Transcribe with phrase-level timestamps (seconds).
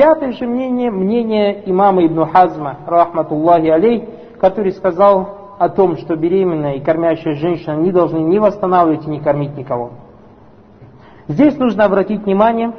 [0.00, 4.08] Пятое же мнение, мнение имама Ибн Хазма, рахматуллахи алей,
[4.40, 9.20] который сказал о том, что беременная и кормящая женщина не должны ни восстанавливать и не
[9.20, 9.90] кормить никого.
[11.28, 12.72] Здесь нужно обратить внимание,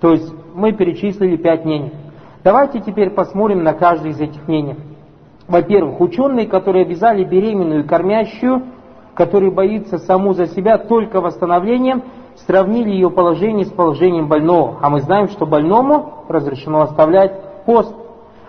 [0.00, 1.90] то есть мы перечислили пять мнений.
[2.44, 4.76] Давайте теперь посмотрим на каждое из этих мнений.
[5.48, 8.62] Во-первых, ученые, которые обязали беременную и кормящую,
[9.14, 12.04] который боится саму за себя только восстановлением,
[12.46, 14.78] сравнили ее положение с положением больного.
[14.80, 17.94] А мы знаем, что больному разрешено оставлять пост.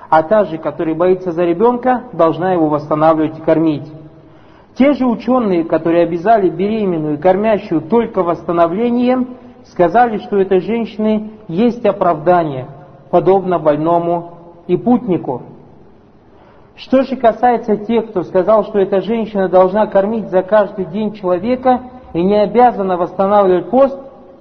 [0.09, 3.91] А та же, которая боится за ребенка, должна его восстанавливать и кормить.
[4.75, 11.32] Те же ученые, которые обязали беременную и кормящую только восстановлением, сказали, что у этой женщины
[11.47, 12.68] есть оправдание,
[13.10, 14.32] подобно больному
[14.68, 15.43] и путнику.
[16.75, 21.82] Что же касается тех, кто сказал, что эта женщина должна кормить за каждый день человека
[22.14, 23.97] и не обязана восстанавливать пост,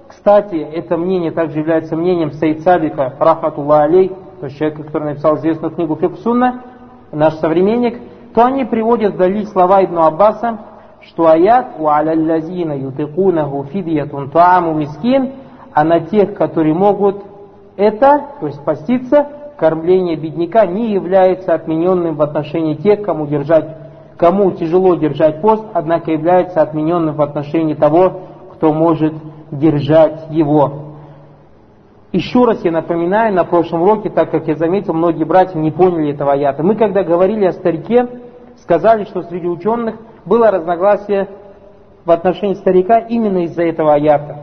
[0.07, 5.37] кстати, это мнение также является мнением Саид Сабика, рахматулла алей, то есть человека, который написал
[5.37, 6.63] известную книгу Фиксунна,
[7.11, 7.99] наш современник,
[8.33, 10.59] то они приводят вдали слова Ибн Аббаса,
[11.01, 15.33] что аят у аляллазина ютыкунаху фидьятун туаму мискин,
[15.73, 17.23] а на тех, которые могут
[17.77, 23.77] это, то есть поститься, кормление бедняка не является отмененным в отношении тех, кому держать,
[24.17, 28.21] кому тяжело держать пост, однако является отмененным в отношении того,
[28.53, 29.13] кто может
[29.51, 30.91] держать его.
[32.11, 36.11] Еще раз я напоминаю, на прошлом уроке, так как я заметил, многие братья не поняли
[36.11, 36.61] этого аята.
[36.61, 38.07] Мы, когда говорили о старике,
[38.57, 39.95] сказали, что среди ученых
[40.25, 41.29] было разногласие
[42.03, 44.39] в отношении старика именно из-за этого аята.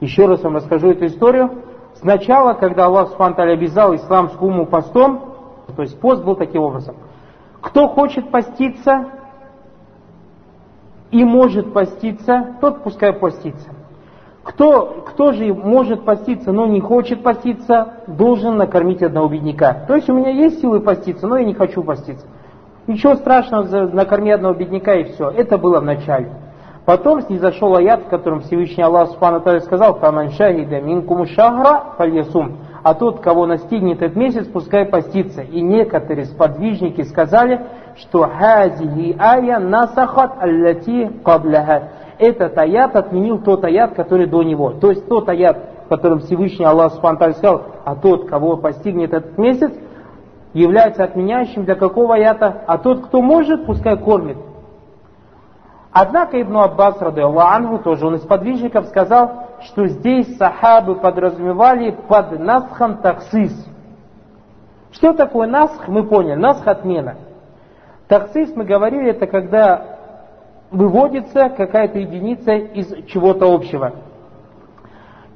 [0.00, 1.50] Еще раз вам расскажу эту историю.
[1.94, 5.27] Сначала, когда Аллах Субхану обязал исламскую уму постом,
[5.76, 6.96] то есть пост был таким образом.
[7.60, 9.06] Кто хочет поститься
[11.10, 13.70] и может поститься, тот пускай постится.
[14.42, 19.84] Кто, кто же может поститься, но не хочет поститься, должен накормить одного бедняка.
[19.86, 22.26] То есть у меня есть силы поститься, но я не хочу поститься.
[22.86, 25.28] Ничего страшного, накорми одного бедняка и все.
[25.28, 26.30] Это было в начале.
[26.86, 32.56] Потом снизошел аят, в котором Всевышний Аллах Субхану сказал, «Фаман шахида минкум шахра фальясум».
[32.88, 35.42] А тот, кого настигнет этот месяц, пускай постится.
[35.42, 37.66] И некоторые сподвижники сказали,
[37.98, 41.90] что «Хазихи ая насахат аллати кабляха».
[42.18, 44.70] Этот аят отменил тот аят, который до него.
[44.70, 49.36] То есть тот аят, в котором Всевышний Аллах Субхану сказал, а тот, кого постигнет этот
[49.36, 49.74] месяц,
[50.54, 52.62] является отменяющим для какого аята?
[52.66, 54.38] А тот, кто может, пускай кормит.
[55.92, 62.38] Однако Ибн Аббас, рады Аллаху, тоже он из подвижников, сказал, что здесь сахабы подразумевали под
[62.38, 63.66] насхом таксис.
[64.92, 67.16] Что такое насх, мы поняли, насх отмена.
[68.08, 69.98] Таксис, мы говорили, это когда
[70.70, 73.92] выводится какая-то единица из чего-то общего.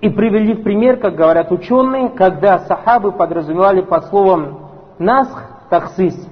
[0.01, 6.29] И привели в пример, как говорят ученые, когда сахабы подразумевали под словом насх таксис.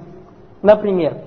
[0.61, 1.17] Например,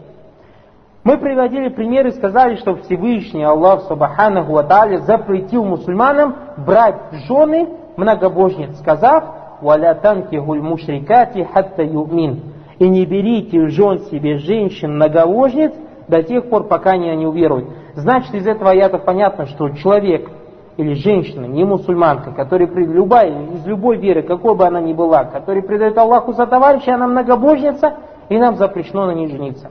[1.05, 6.97] мы приводили примеры и сказали, что Всевышний Аллах Субханаху Аталя запретил мусульманам брать
[7.29, 9.25] жены многобожниц, сказав,
[9.61, 12.41] «Валя танкихуль мушрикати хатта юмин».
[12.79, 15.73] И не берите жен себе женщин многобожниц
[16.09, 17.69] до тех пор, пока они не уверуют.
[17.95, 20.31] Значит, из этого аята понятно, что человек
[20.77, 25.63] или женщина, не мусульманка, которая любая, из любой веры, какой бы она ни была, которая
[25.63, 27.95] предает Аллаху за товарища, она многобожница,
[28.29, 29.71] и нам запрещено на ней жениться.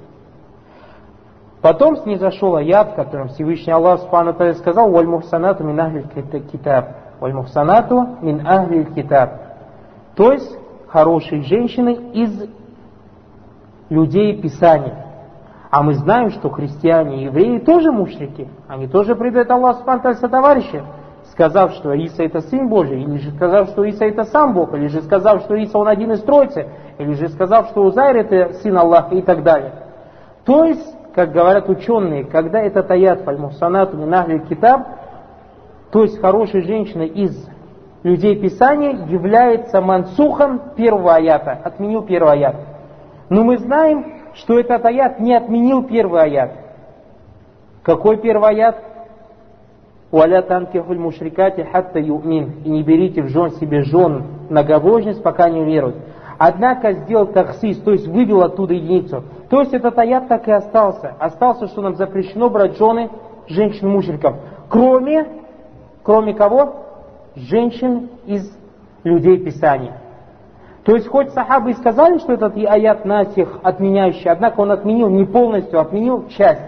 [1.63, 6.03] Потом снизошел аят, в котором Всевышний Аллах Субхану сказал «Валь мухсанату мин ахли
[6.51, 6.89] китаб».
[7.21, 9.29] «Валь мухсанату мин ахли китаб».
[10.17, 10.59] То есть,
[10.89, 12.49] хорошие женщины из
[13.89, 15.05] людей Писания.
[15.71, 18.49] А мы знаем, что христиане и евреи тоже мушрики.
[18.67, 20.83] Они тоже предают Аллаху Субхану товарища,
[21.31, 24.87] сказав, что Иса это Сын Божий, или же сказав, что Иса это сам Бог, или
[24.87, 28.77] же сказав, что Иса он один из Троицы, или же сказав, что Узайр это Сын
[28.77, 29.71] Аллаха и так далее.
[30.43, 34.87] То есть, как говорят ученые, когда этот аят фальмусанату минахли китаб,
[35.91, 37.47] то есть хорошая женщина из
[38.01, 42.55] людей Писания является мансухом первого аята, отменил первый аят.
[43.29, 46.51] Но мы знаем, что этот аят не отменил первый аят.
[47.83, 48.77] Какой первый аят?
[50.11, 55.65] «Уаля танкихуль мушрикати хатта юмин» «И не берите в жен себе жен многобожниц, пока не
[55.65, 55.95] веруют».
[56.37, 59.23] Однако сделал таксис, то есть вывел оттуда единицу.
[59.53, 61.13] То есть этот аят так и остался.
[61.19, 63.11] Остался, что нам запрещено брать жены
[63.45, 64.33] женщин-мушриков.
[64.67, 65.27] Кроме,
[66.01, 66.73] кроме кого?
[67.35, 68.51] Женщин из
[69.03, 70.01] людей Писания.
[70.83, 75.23] То есть хоть сахабы и сказали, что этот аят насих отменяющий, однако он отменил не
[75.23, 76.63] полностью, отменил часть.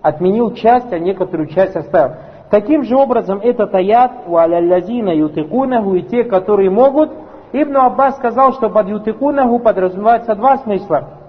[0.00, 2.14] Отменил часть, а некоторую часть оставил.
[2.48, 7.10] Таким же образом, этот аят у аляллазина ютыкунаху и те, которые могут,
[7.52, 11.23] Ибн Аббас сказал, что под ютыкунаху подразумевается два смысла.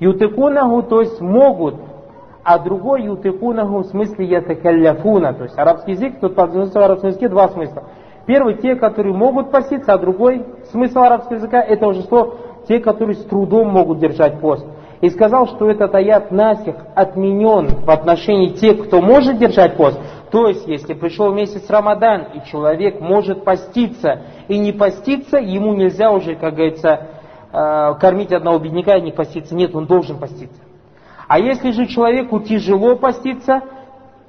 [0.00, 1.76] Ютыкунаху, то есть могут,
[2.42, 7.28] а другой ютыкунаху в смысле ятакалляфуна, то есть арабский язык, тут подразумевается в арабском языке
[7.28, 7.84] два смысла.
[8.26, 12.36] Первый те, которые могут поститься, а другой смысл арабского языка это уже слово
[12.66, 14.66] те, которые с трудом могут держать пост.
[15.00, 20.00] И сказал, что этот аят насих отменен в отношении тех, кто может держать пост.
[20.30, 26.10] То есть, если пришел месяц Рамадан, и человек может поститься, и не поститься, ему нельзя
[26.10, 27.08] уже, как говорится,
[27.54, 29.54] э, кормить одного бедняка и не поститься.
[29.54, 30.60] Нет, он должен поститься.
[31.28, 33.62] А если же человеку тяжело поститься,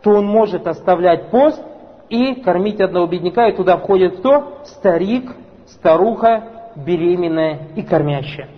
[0.01, 1.61] то он может оставлять пост
[2.09, 4.59] и кормить одного бедняка, и туда входит кто?
[4.65, 5.35] Старик,
[5.67, 8.49] старуха, беременная и кормящая.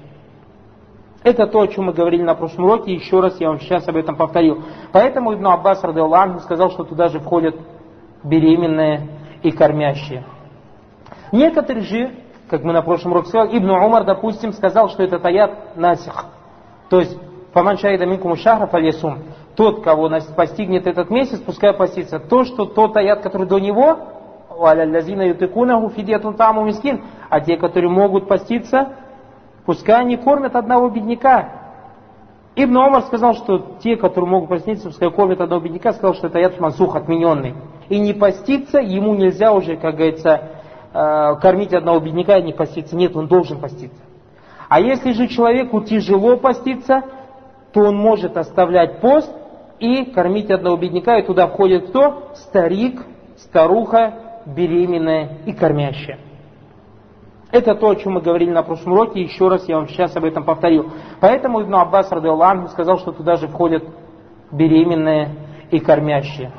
[1.24, 3.96] Это то, о чем мы говорили на прошлом уроке, еще раз я вам сейчас об
[3.96, 4.64] этом повторил.
[4.92, 7.56] Поэтому Ибн Аббас Радиаллаху сказал, что туда же входят
[8.24, 9.08] беременные
[9.44, 10.24] и кормящие.
[11.32, 12.12] Некоторые же,
[12.50, 16.26] как мы на прошлом уроке сказали, Ибн Умар, допустим, сказал, что этот аят насих.
[16.90, 17.18] То есть,
[17.54, 19.20] Фаман шаида минкум шахра фалесум.
[19.56, 22.20] Тот, кого постигнет этот месяц, пускай постится.
[22.20, 23.98] То, что тот аят, который до него,
[26.66, 28.94] мискин, а те, которые могут поститься,
[29.66, 31.50] пускай они кормят одного бедняка.
[32.56, 36.40] Ибн Омар сказал, что те, которые могут поститься, пускай кормят одного бедняка, сказал, что это
[36.40, 37.56] аят мансух отмененный.
[37.90, 40.57] И не поститься, ему нельзя уже, как говорится,
[41.42, 42.96] кормить одного бедняка и не поститься.
[42.96, 44.02] Нет, он должен поститься.
[44.70, 47.04] А если же человеку тяжело поститься,
[47.74, 49.32] то он может оставлять пост
[49.80, 52.32] и кормить одного бедняка, и туда входит кто?
[52.36, 53.06] Старик,
[53.38, 56.20] старуха, беременная и кормящая.
[57.52, 60.26] Это то, о чем мы говорили на прошлом уроке, еще раз я вам сейчас об
[60.26, 60.92] этом повторил.
[61.22, 63.84] Поэтому Ибн Аббас Радиаллаху сказал, что туда же входят
[64.52, 65.30] беременные
[65.72, 66.52] и кормящие.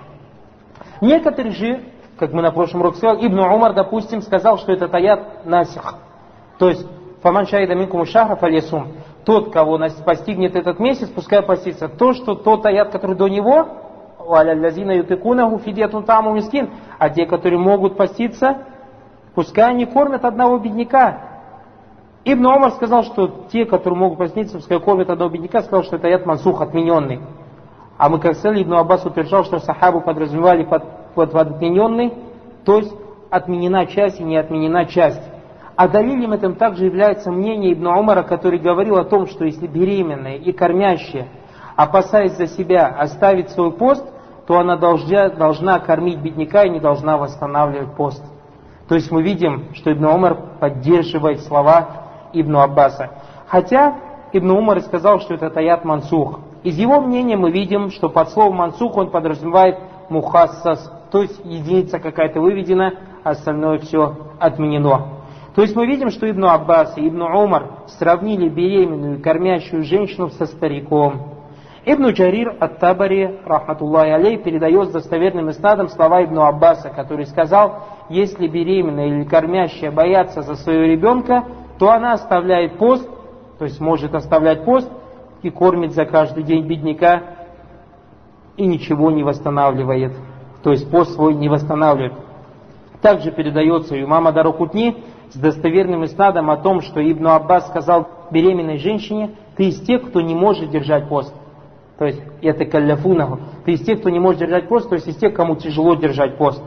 [1.01, 1.81] Некоторые же,
[2.19, 5.95] как мы на прошлом уроке сказали, Ибн Умар, допустим, сказал, что этот аят насих.
[6.59, 6.87] То есть,
[7.23, 8.89] фаман шаида минкум шахра фалесум.
[9.25, 11.89] Тот, кого постигнет этот месяц, пускай постится.
[11.89, 13.67] То, что тот аят, который до него,
[14.19, 18.65] валяллазина ютыкунаху фидетун таму мискин, а те, которые могут поститься,
[19.35, 21.21] пускай они кормят одного бедняка.
[22.25, 26.09] Ибн Омар сказал, что те, которые могут поститься, пускай кормят одного бедняка, сказал, что это
[26.09, 27.21] аят мансух, отмененный.
[27.97, 32.13] А мы, как сказали, Ибн Аббас утверждал, что сахабу подразумевали под, под отмененный,
[32.65, 32.95] то есть
[33.31, 35.23] отменена часть и не отменена часть.
[35.77, 40.37] А далилем этом также является мнение Ибн Умара, который говорил о том, что если беременная
[40.37, 41.29] и кормящая,
[41.77, 44.05] опасаясь за себя, оставить свой пост,
[44.49, 48.25] то она должна, должна кормить бедняка и не должна восстанавливать пост.
[48.89, 53.11] То есть мы видим, что Ибн Умар поддерживает слова Ибн Аббаса.
[53.47, 53.95] Хотя
[54.33, 56.41] Ибн Умар сказал, что это таят мансух.
[56.65, 59.79] Из его мнения мы видим, что под словом мансух он подразумевает
[60.09, 62.93] мухассас, то есть единица какая-то выведена,
[63.25, 65.19] а остальное все отменено.
[65.55, 70.47] То есть мы видим, что Ибн Аббас и Ибн Умар сравнили беременную кормящую женщину со
[70.47, 71.35] стариком.
[71.85, 78.47] Ибн Джарир Ат-Табари, рахматуллахи алей, передает с достоверным иснадом слова Ибн Аббаса, который сказал, если
[78.47, 81.45] беременная или кормящая боятся за своего ребенка,
[81.79, 83.09] то она оставляет пост,
[83.59, 84.91] то есть может оставлять пост
[85.43, 87.23] и кормит за каждый день бедняка
[88.57, 90.13] и ничего не восстанавливает.
[90.63, 92.15] То есть пост свой не восстанавливает.
[93.01, 98.79] Также передается у имама Дарукутни с достоверным иснадом о том, что Ибн Аббас сказал беременной
[98.79, 101.35] женщине, ты из тех, кто не может держать пост.
[101.99, 103.41] То есть, это калляфунаху.
[103.65, 106.37] Ты из тех, кто не может держать пост, то есть из тех, кому тяжело держать
[106.37, 106.63] пост.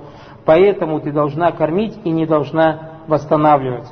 [0.46, 3.88] Поэтому ты должна кормить и не должна восстанавливать.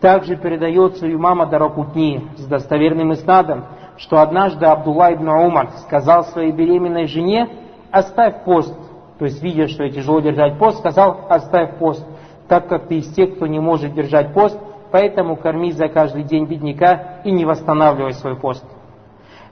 [0.00, 6.52] Также передается у имама Даракутни с достоверным иснадом, что однажды Абдулла ибн Умар сказал своей
[6.52, 7.48] беременной жене,
[7.90, 8.74] оставь пост.
[9.20, 12.02] То есть, видя, что ей тяжело держать пост, сказал, оставь пост,
[12.48, 14.58] так как ты из тех, кто не может держать пост,
[14.90, 18.64] поэтому корми за каждый день бедняка и не восстанавливай свой пост.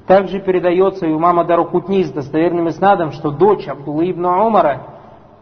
[0.06, 4.86] Также передается у мама Дарукутни с достоверным иснадом, что дочь Абдулла ибн Умара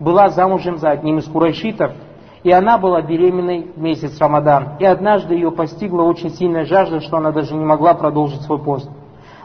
[0.00, 1.92] была замужем за одним из курайшитов,
[2.42, 4.70] и она была беременной в месяц Рамадан.
[4.80, 8.90] И однажды ее постигла очень сильная жажда, что она даже не могла продолжить свой пост.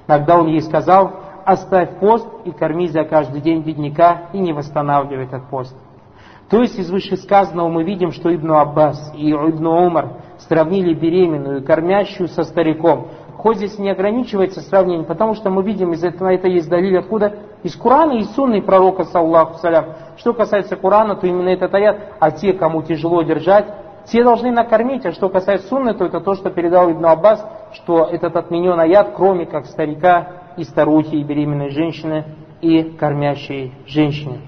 [0.08, 5.26] Тогда он ей сказал, оставь пост и корми за каждый день бедняка и не восстанавливай
[5.26, 5.76] этот пост.
[6.52, 11.66] То есть из вышесказанного мы видим, что Ибн Аббас и Ибн Умар сравнили беременную и
[11.66, 13.08] кормящую со стариком.
[13.38, 17.38] Хоть здесь не ограничивается сравнение, потому что мы видим, из этого это есть далиль откуда?
[17.64, 19.86] Из Корана и Сунны пророка, саллаху салям.
[20.18, 23.68] Что касается Корана, то именно этот аят, а те, кому тяжело держать,
[24.06, 28.06] те должны накормить, а что касается Сунны, то это то, что передал Ибн Аббас, что
[28.12, 32.26] этот отменен аят, кроме как старика и старухи, и беременной женщины,
[32.62, 34.40] и кормящей женщины.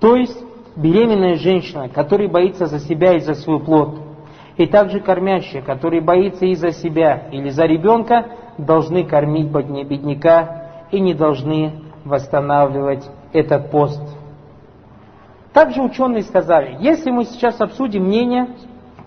[0.00, 0.38] То есть
[0.76, 3.98] беременная женщина, которая боится за себя и за свой плод,
[4.56, 8.26] и также кормящая, которая боится и за себя или за ребенка,
[8.58, 11.72] должны кормить бедняка и не должны
[12.04, 14.02] восстанавливать этот пост.
[15.52, 18.48] Также ученые сказали, если мы сейчас обсудим мнение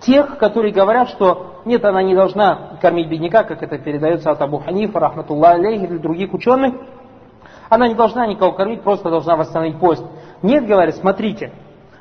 [0.05, 4.59] тех, которые говорят, что нет, она не должна кормить бедняка, как это передается от Абу
[4.59, 6.75] Ханифа, рахматуллах алейхи, или других ученых,
[7.69, 10.05] она не должна никого кормить, просто должна восстановить пост.
[10.41, 11.51] Нет, говорят, смотрите,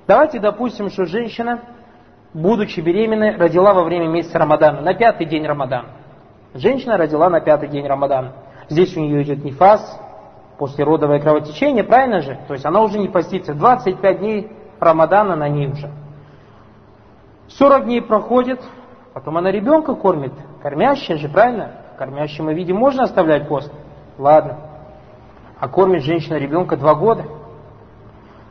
[0.06, 1.61] давайте допустим, что женщина,
[2.34, 5.88] будучи беременной, родила во время месяца Рамадана, на пятый день Рамадана.
[6.52, 8.32] Женщина родила на пятый день Рамадана.
[8.68, 10.00] Здесь у нее идет нефас,
[10.58, 12.38] послеродовое кровотечение, правильно же?
[12.46, 13.54] То есть она уже не постится.
[13.54, 15.90] 25 дней Рамадана на ней уже.
[17.48, 18.60] 40 дней проходит,
[19.12, 20.32] потом она ребенка кормит.
[20.62, 21.72] Кормящая же, правильно?
[21.98, 23.72] Кормящему виде можно оставлять пост?
[24.18, 24.58] Ладно.
[25.58, 27.24] А кормит женщина ребенка два года.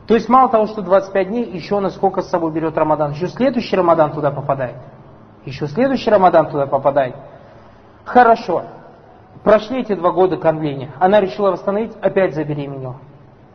[0.06, 3.12] То есть мало того, что 25 дней, еще она сколько с собой берет Рамадан.
[3.12, 4.76] Еще следующий Рамадан туда попадает.
[5.44, 7.14] Еще следующий Рамадан туда попадает.
[8.04, 8.64] Хорошо.
[9.42, 10.90] Прошли эти два года кормления.
[11.00, 12.96] Она решила восстановить, опять забеременела.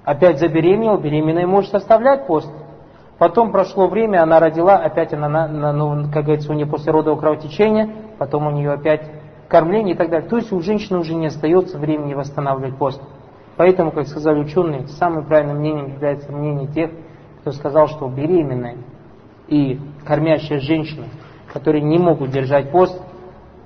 [0.04, 2.52] Опять забеременела, беременная может оставлять пост.
[3.20, 6.94] Потом прошло время, она родила, опять она, на, на, ну, как говорится, у нее после
[6.94, 9.12] родового кровотечения, потом у нее опять
[9.50, 10.30] кормление и так далее.
[10.30, 13.02] То есть у женщины уже не остается времени восстанавливать пост.
[13.58, 16.92] Поэтому, как сказали ученые, самым правильным мнением является мнение тех,
[17.42, 18.78] кто сказал, что беременная
[19.50, 21.08] и кормящая женщина,
[21.52, 23.02] которые не могут держать пост,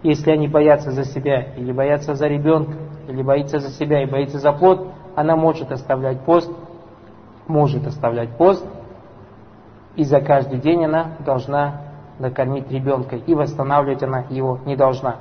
[0.02, 2.74] если они боятся за себя, или боятся за ребенка,
[3.08, 6.52] или боится за себя и боится за плод, она может оставлять пост,
[7.48, 8.66] может оставлять пост,
[9.96, 11.82] и за каждый день она должна
[12.20, 15.18] накормить ребенка, и восстанавливать она его не должна.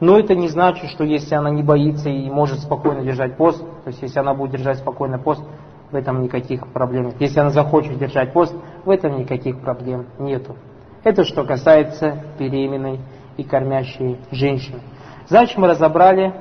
[0.00, 3.88] Но это не значит, что если она не боится и может спокойно держать пост, то
[3.88, 5.42] есть если она будет держать спокойно пост,
[5.90, 7.12] в этом никаких проблем.
[7.18, 10.54] Если она захочет держать пост, в этом никаких проблем нету.
[11.02, 13.00] Это что касается беременной
[13.36, 14.80] и кормящие женщины.
[15.28, 16.34] Значит, мы разобрали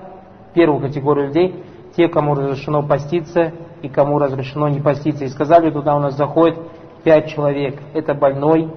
[0.53, 1.63] первую категорию людей,
[1.96, 5.25] те, кому разрешено поститься и кому разрешено не поститься.
[5.25, 6.57] И сказали, туда у нас заходит
[7.03, 7.79] пять человек.
[7.93, 8.69] Это больной,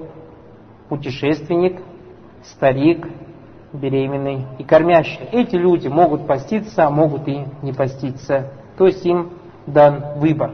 [0.88, 1.80] путешественник,
[2.42, 3.06] старик,
[3.72, 5.20] беременный и кормящий.
[5.32, 8.52] Эти люди могут поститься, а могут и не поститься.
[8.76, 9.30] То есть им
[9.66, 10.52] дан выбор.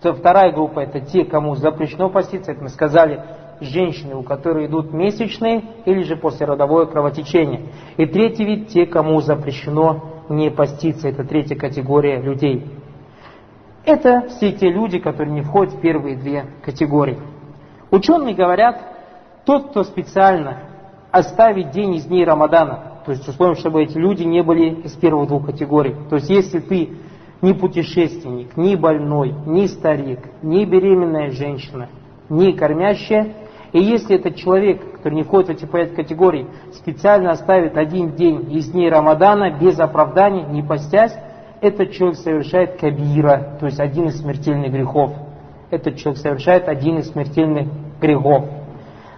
[0.00, 2.52] Вторая группа это те, кому запрещено поститься.
[2.52, 3.22] Это мы сказали,
[3.60, 7.68] женщины, у которых идут месячные или же послеродовое кровотечение.
[7.96, 12.66] И третий вид, те, кому запрещено не поститься, это третья категория людей.
[13.84, 17.18] Это все те люди, которые не входят в первые две категории.
[17.90, 18.80] Ученые говорят,
[19.44, 20.58] тот, кто специально
[21.10, 25.28] оставит день из дней Рамадана, то есть условием, чтобы эти люди не были из первых
[25.28, 25.96] двух категорий.
[26.08, 26.90] То есть если ты
[27.42, 31.88] не путешественник, не больной, не старик, не беременная женщина,
[32.28, 33.34] не кормящая,
[33.72, 38.52] и если этот человек, который не входит в эти пять категорий, специально оставит один день
[38.52, 41.14] из дней Рамадана без оправдания, не постясь,
[41.62, 45.12] этот человек совершает кабира, то есть один из смертельных грехов.
[45.70, 47.68] Этот человек совершает один из смертельных
[48.00, 48.46] грехов.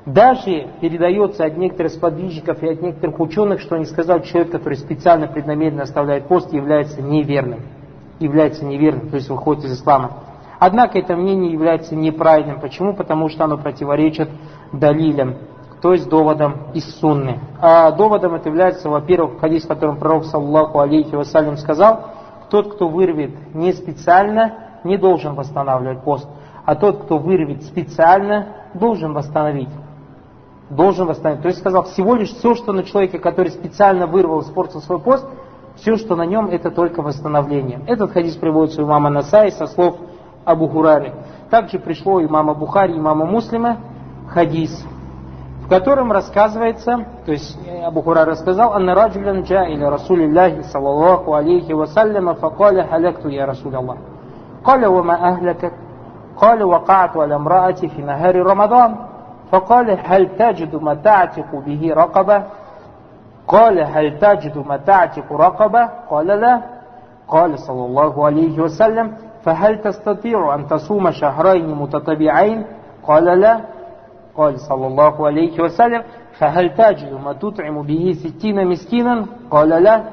[0.04, 5.26] Даже передается от некоторых сподвижников и от некоторых ученых, что они сказали, человек, который специально
[5.26, 7.60] преднамеренно оставляет пост, является неверным.
[8.20, 10.12] Является неверным, то есть выходит из ислама.
[10.58, 12.60] Однако это мнение является неправильным.
[12.60, 12.94] Почему?
[12.94, 14.28] Потому что оно противоречит
[14.70, 15.36] далилям,
[15.80, 17.40] то есть доводам из сунны.
[17.58, 22.10] А доводом это является, во-первых, хадис, в котором пророк, саллаху алейхи вассалям, сказал,
[22.50, 26.28] тот, кто вырвет не специально, не должен восстанавливать пост,
[26.64, 29.70] а тот, кто вырвет специально, должен восстановить.
[30.70, 31.42] Должен восстановить.
[31.42, 35.26] То есть сказал, всего лишь все, что на человеке, который специально вырвал, испортил свой пост,
[35.76, 37.80] все, что на нем, это только восстановление.
[37.86, 39.96] Этот хадис приводится у имама Насаи со слов
[40.44, 41.12] Абу Хурары.
[41.50, 43.78] Также пришло имама Бухари, имама Муслима
[44.28, 44.84] хадис,
[45.63, 51.73] в котором рассказывается, то есть Абу Хурар рассказал, «Анна раджулян джа или Расулиллахи саллаллаху алейхи
[51.73, 53.97] вассаляма факаля халакту я Расул Аллах».
[54.63, 55.71] قال وما أهلكك
[56.37, 58.95] قال وقعت على امرأتي في نهار رمضان
[59.51, 62.43] فقال هل تجد ما تعتق به رقبة
[63.47, 66.61] قال هل تجد ما تعتق رقبة قال لا
[67.27, 69.13] قال صلى الله عليه وسلم
[69.43, 72.65] فهل تستطيع أن تصوم شهرين متتبعين
[73.07, 73.61] قال لا
[74.37, 76.03] قال صلى الله عليه وسلم
[76.39, 80.03] فهل تجد ما تطعم به ستين مسكينا قال لا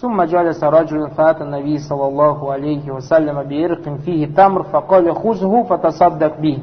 [0.00, 6.40] ثم جلس رجل فأتى النبي صلى الله عليه وسلم بإرق فيه تمر فقال خذه فتصدق
[6.40, 6.58] به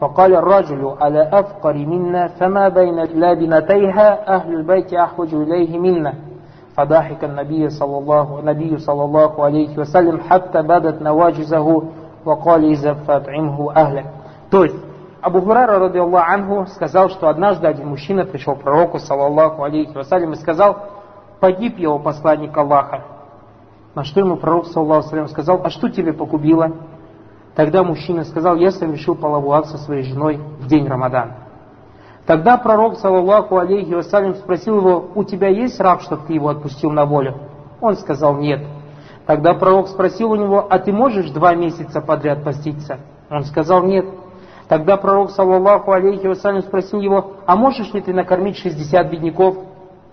[0.00, 6.14] فقال الرجل على أفقر منا فما بين لابنتيها أهل البيت أحوج إليه منا
[6.76, 11.82] فضحك النبي صلى الله النبي صلى الله عليه وسلم حتى بدت نواجزه
[12.24, 14.06] وقال إذا فأطعمه أهلك.
[14.50, 14.76] То есть,
[15.21, 19.95] Абу Хурара, ради Аллаху анху, сказал, что однажды один мужчина пришел к пророку, саллаллаху алейхи
[19.95, 20.77] вассалям, и сказал,
[21.39, 23.03] погиб его посланник Аллаха.
[23.93, 26.71] На что ему пророк, саллаллаху алейхи сказал, а что тебе погубило?
[27.55, 31.35] Тогда мужчина сказал, я совершил половой акт со своей женой в день Рамадана.
[32.25, 36.89] Тогда пророк, саллаллаху алейхи вассалям, спросил его, у тебя есть раб, чтобы ты его отпустил
[36.89, 37.35] на волю?
[37.79, 38.65] Он сказал, нет.
[39.27, 42.97] Тогда пророк спросил у него, а ты можешь два месяца подряд поститься?
[43.29, 44.05] Он сказал, нет.
[44.71, 49.57] Тогда пророк, саллаллаху алейхи вассалям, спросил его, а можешь ли ты накормить 60 бедняков?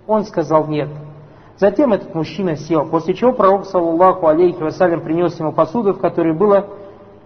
[0.04, 0.88] Он сказал, нет.
[1.58, 6.36] Затем этот мужчина сел, после чего пророк, саллаллаху алейхи вассалям, принес ему посуду, в которой
[6.36, 6.66] было,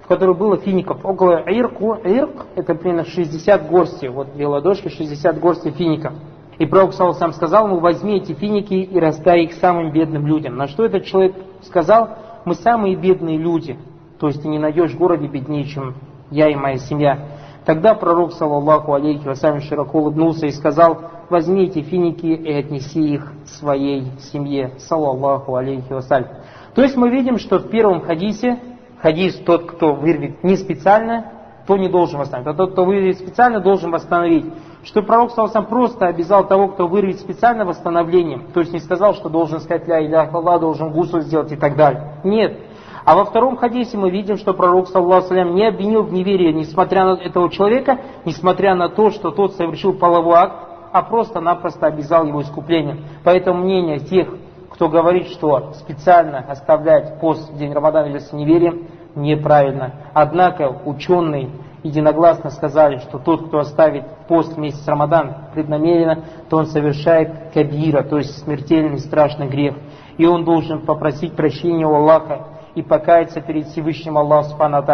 [0.02, 1.02] в которой было фиников.
[1.06, 6.12] Около ирку, ирк, это примерно 60 горстей, вот две ладошки, 60 горстей фиников.
[6.58, 10.58] И пророк сам сказал ему, возьми эти финики и раздай их самым бедным людям.
[10.58, 12.10] На что этот человек сказал,
[12.44, 13.78] мы самые бедные люди,
[14.20, 15.94] то есть ты не найдешь в городе беднее, чем
[16.32, 17.28] я и моя семья.
[17.64, 23.32] Тогда пророк, саллаллаху алейхи вассалям, широко улыбнулся и сказал, возьми эти финики и отнеси их
[23.44, 26.28] своей семье, саллаллаху алейхи вассалям.
[26.74, 28.58] То есть мы видим, что в первом хадисе,
[29.00, 31.32] хадис тот, кто вырвет не специально,
[31.66, 34.52] то не должен восстановить, а тот, кто вырвет специально, должен восстановить.
[34.82, 39.28] Что пророк сам просто обязал того, кто вырвет специально восстановлением, то есть не сказал, что
[39.28, 40.26] должен сказать ля иля
[40.58, 42.14] должен гусу сделать и так далее.
[42.24, 42.58] Нет,
[43.04, 47.20] а во втором хадисе мы видим, что пророк, саллаху не обвинил в неверии, несмотря на
[47.20, 50.56] этого человека, несмотря на то, что тот совершил половой акт,
[50.92, 53.04] а просто-напросто обязал его искуплением.
[53.24, 54.28] Поэтому мнение тех,
[54.70, 59.94] кто говорит, что специально оставлять пост в день Рамадана или с неверием, неправильно.
[60.14, 61.50] Однако ученые
[61.82, 68.02] единогласно сказали, что тот, кто оставит пост в месяц Рамадан преднамеренно, то он совершает кабира,
[68.02, 69.76] то есть смертельный страшный грех.
[70.16, 74.84] И он должен попросить прощения у Аллаха и покаяться перед Всевышним Аллахом Субхану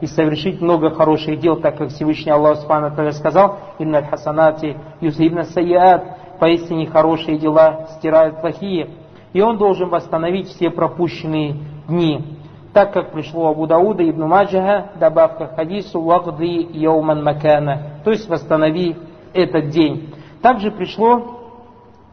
[0.00, 6.38] и совершить много хороших дел, так как Всевышний Аллах Субхану сказал, «Инна хасанати юсибна саяат»,
[6.40, 8.90] поистине хорошие дела стирают плохие.
[9.32, 11.54] И он должен восстановить все пропущенные
[11.86, 12.36] дни.
[12.72, 18.28] Так как пришло Абу Дауда Ибн Маджаха, добавка к хадису «Вагды йоуман макана», то есть
[18.28, 18.96] восстанови
[19.32, 20.14] этот день.
[20.40, 21.40] Также пришло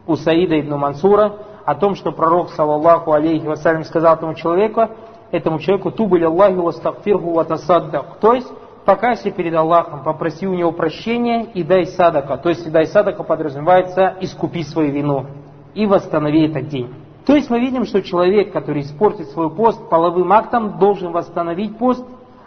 [0.05, 1.33] у Саида Ибн Мансура
[1.65, 4.89] о том, что пророк, саллаллаху алейхи вассалям, сказал этому человеку,
[5.31, 8.17] этому человеку тубали Аллахи вастагфирху ватасаддак.
[8.19, 8.51] То есть,
[8.85, 12.37] покайся перед Аллахом, попроси у него прощения и дай садака.
[12.37, 15.25] То есть, дай садака подразумевается искупи свою вину
[15.73, 16.93] и восстанови этот день.
[17.25, 22.05] То есть мы видим, что человек, который испортит свой пост половым актом, должен восстановить пост,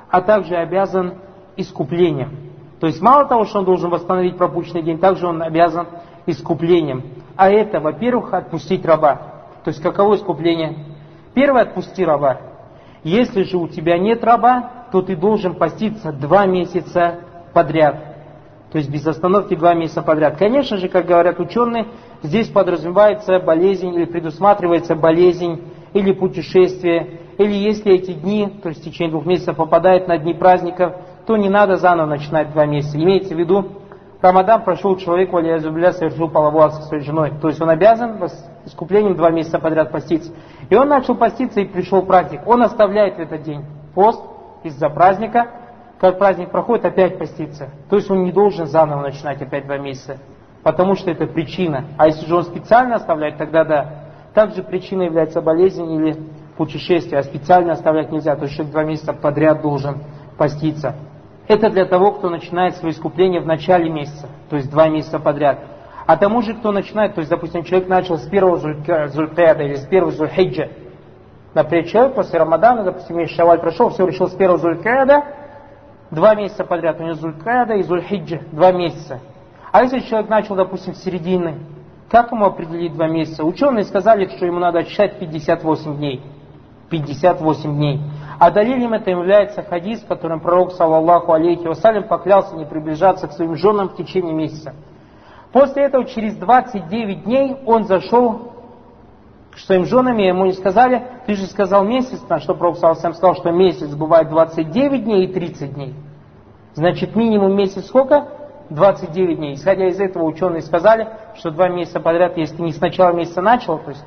[0.09, 1.15] а также обязан
[1.57, 2.51] искуплением.
[2.81, 5.87] То есть мало того, что он должен восстановить пропущенный день, также он обязан
[6.25, 7.05] искуплением.
[7.37, 9.21] А это, во-первых, отпустить раба.
[9.65, 10.87] То есть каково искупление?
[11.35, 12.41] Первое, отпусти раба.
[13.03, 17.21] Если же у тебя нет раба, то ты должен поститься два месяца
[17.53, 18.11] подряд.
[18.73, 20.37] То есть без остановки два месяца подряд.
[20.37, 21.87] Конечно же, как говорят ученые,
[22.23, 27.21] здесь подразумевается болезнь или предусматривается болезнь или путешествие.
[27.39, 30.95] Или если эти дни, то есть в течение двух месяцев попадают на дни праздников,
[31.27, 32.97] то не надо заново начинать два месяца.
[32.97, 33.73] Имейте в виду,
[34.23, 37.33] Рамадан прошел человек, валиязубля, совершил половой акт со своей женой.
[37.41, 38.23] То есть он обязан
[38.67, 40.33] искуплением два месяца подряд поститься.
[40.69, 42.43] И он начал поститься и пришел праздник.
[42.47, 44.23] Он оставляет в этот день пост
[44.63, 45.47] из-за праздника.
[45.99, 47.71] Как праздник проходит, опять поститься.
[47.89, 50.19] То есть он не должен заново начинать опять два месяца.
[50.63, 51.87] Потому что это причина.
[51.97, 53.95] А если же он специально оставляет, тогда да.
[54.35, 56.17] Также причиной является болезнь или
[56.59, 57.21] путешествие.
[57.21, 58.37] А специально оставлять нельзя.
[58.37, 60.03] То есть человек два месяца подряд должен
[60.37, 60.95] поститься.
[61.51, 65.59] Это для того, кто начинает свое искупление в начале месяца, то есть два месяца подряд.
[66.07, 69.85] А тому же, кто начинает, то есть, допустим, человек начал с первого зулькеда или с
[69.85, 70.69] первого зульхиджа.
[71.53, 75.25] Например, человек после Рамадана, допустим, месяц Шаваль прошел, все решил с первого зулькеда,
[76.13, 79.19] два месяца подряд, у него зулькеда и зульхиджа, два месяца.
[79.73, 81.59] А если человек начал, допустим, с середины,
[82.09, 83.45] как ему определить два месяца?
[83.45, 86.23] Ученые сказали, что ему надо отсчитать 58 дней.
[86.91, 88.01] 58 дней.
[88.41, 93.55] А далилем это является хадис, которым пророк, саллаллаху алейхи вассалям, поклялся не приближаться к своим
[93.55, 94.75] женам в течение месяца.
[95.53, 98.53] После этого, через 29 дней, он зашел
[99.51, 103.13] к своим женам, и ему не сказали, ты же сказал месяц, на что пророк саллаллаху
[103.13, 105.95] сказал, что месяц бывает 29 дней и 30 дней.
[106.73, 108.27] Значит, минимум месяц сколько?
[108.71, 109.55] 29 дней.
[109.55, 113.79] Исходя из этого, ученые сказали, что два месяца подряд, если не с начала месяца начал,
[113.81, 114.07] то есть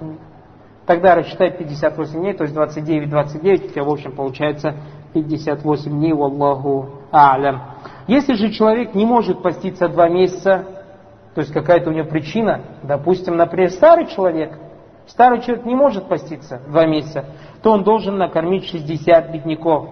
[0.85, 4.75] Тогда рассчитай 58 дней, то есть 29, 29, у тебя в общем получается
[5.13, 7.61] 58 дней, Аллаху А'лям.
[8.07, 10.65] Если же человек не может поститься два месяца,
[11.35, 14.57] то есть какая-то у него причина, допустим, например, старый человек,
[15.07, 17.25] старый человек не может поститься два месяца,
[17.61, 19.89] то он должен накормить 60 бедняков.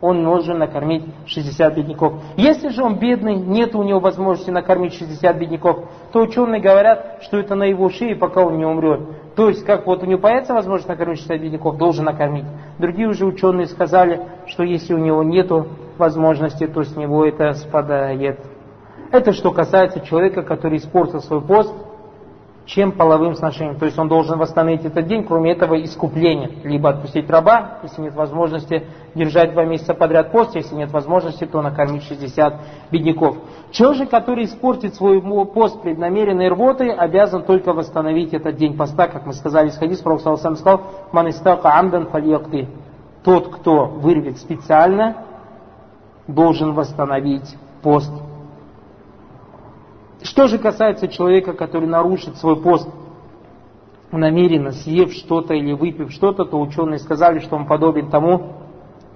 [0.00, 2.14] Он должен накормить 60 бедняков.
[2.36, 7.38] Если же он бедный, нет у него возможности накормить 60 бедняков, то ученые говорят, что
[7.38, 9.00] это на его шее, пока он не умрет.
[9.36, 12.46] То есть, как вот у него появится возможность накормить 60 бедняков, должен накормить.
[12.78, 15.50] Другие уже ученые сказали, что если у него нет
[15.98, 18.40] возможности, то с него это спадает.
[19.12, 21.74] Это что касается человека, который испортил свой пост,
[22.66, 23.78] чем половым сношением.
[23.78, 26.50] То есть он должен восстановить этот день, кроме этого искупления.
[26.62, 31.62] Либо отпустить раба, если нет возможности держать два месяца подряд пост, если нет возможности, то
[31.62, 33.36] накормить 60 бедняков.
[33.72, 39.26] Человек же, который испортит свой пост преднамеренной рвотой, обязан только восстановить этот день поста, как
[39.26, 42.68] мы сказали из хадиса, Пророк сам сказал, «Манистака амдан фальякты».
[43.24, 45.24] Тот, кто вырвет специально,
[46.26, 48.12] должен восстановить пост
[50.22, 52.88] что же касается человека, который нарушит свой пост,
[54.12, 58.54] намеренно съев что-то или выпив что-то, то ученые сказали, что он подобен тому,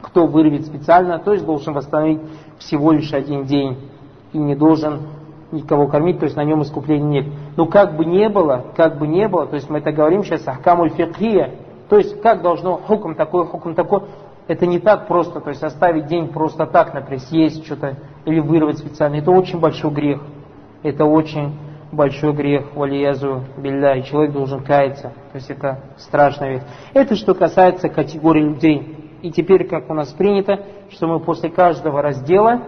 [0.02, 2.20] кто вырвет специально, то есть должен восстановить
[2.58, 3.78] всего лишь один день
[4.32, 5.00] и не должен
[5.50, 7.32] никого кормить, то есть на нем искупления нет.
[7.56, 10.46] Но как бы не было, как бы не было, то есть мы это говорим сейчас
[10.46, 11.54] ахкамуль фикхия,
[11.88, 14.02] то есть как должно хукм такой, хукм такой,
[14.46, 18.78] это не так просто, то есть оставить день просто так, например, съесть что-то или вырвать
[18.78, 20.20] специально, это очень большой грех
[20.84, 21.58] это очень
[21.90, 25.12] большой грех, валиязу билля, и человек должен каяться.
[25.32, 26.62] То есть это страшная вещь.
[26.92, 29.18] Это что касается категории людей.
[29.22, 32.60] И теперь, как у нас принято, что мы после каждого раздела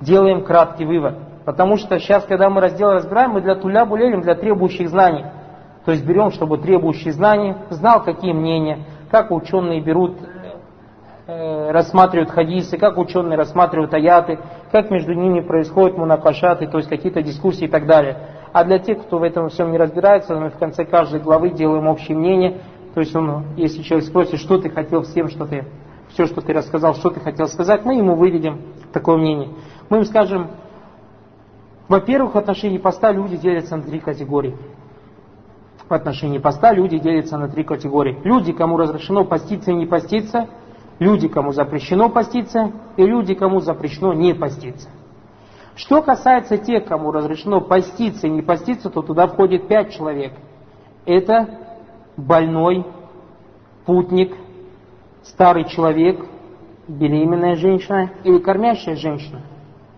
[0.00, 1.16] делаем краткий вывод.
[1.44, 5.24] Потому что сейчас, когда мы раздел разбираем, мы для туля булелим, для требующих знаний.
[5.84, 10.16] То есть берем, чтобы требующие знаний знал, какие мнения, как ученые берут
[11.32, 14.40] Э, рассматривают хадисы, как ученые рассматривают аяты,
[14.70, 18.16] как между ними происходят мунакашаты, то есть какие-то дискуссии и так далее.
[18.52, 21.88] А для тех, кто в этом всем не разбирается, мы в конце каждой главы делаем
[21.88, 22.58] общее мнение.
[22.94, 25.64] То есть он, если человек спросит, что ты хотел всем, что ты,
[26.08, 28.60] все, что ты рассказал, что ты хотел сказать, мы ему выведем
[28.92, 29.50] такое мнение.
[29.88, 30.48] Мы им скажем,
[31.88, 34.56] во-первых, в отношении поста люди делятся на три категории.
[35.88, 38.18] В отношении поста люди делятся на три категории.
[38.22, 40.48] Люди, кому разрешено поститься и не поститься–
[41.00, 44.88] люди, кому запрещено поститься, и люди, кому запрещено не поститься.
[45.74, 50.34] Что касается тех, кому разрешено поститься и не поститься, то туда входит пять человек.
[51.06, 51.58] Это
[52.16, 52.84] больной,
[53.86, 54.36] путник,
[55.22, 56.24] старый человек,
[56.86, 59.40] беременная женщина или кормящая женщина.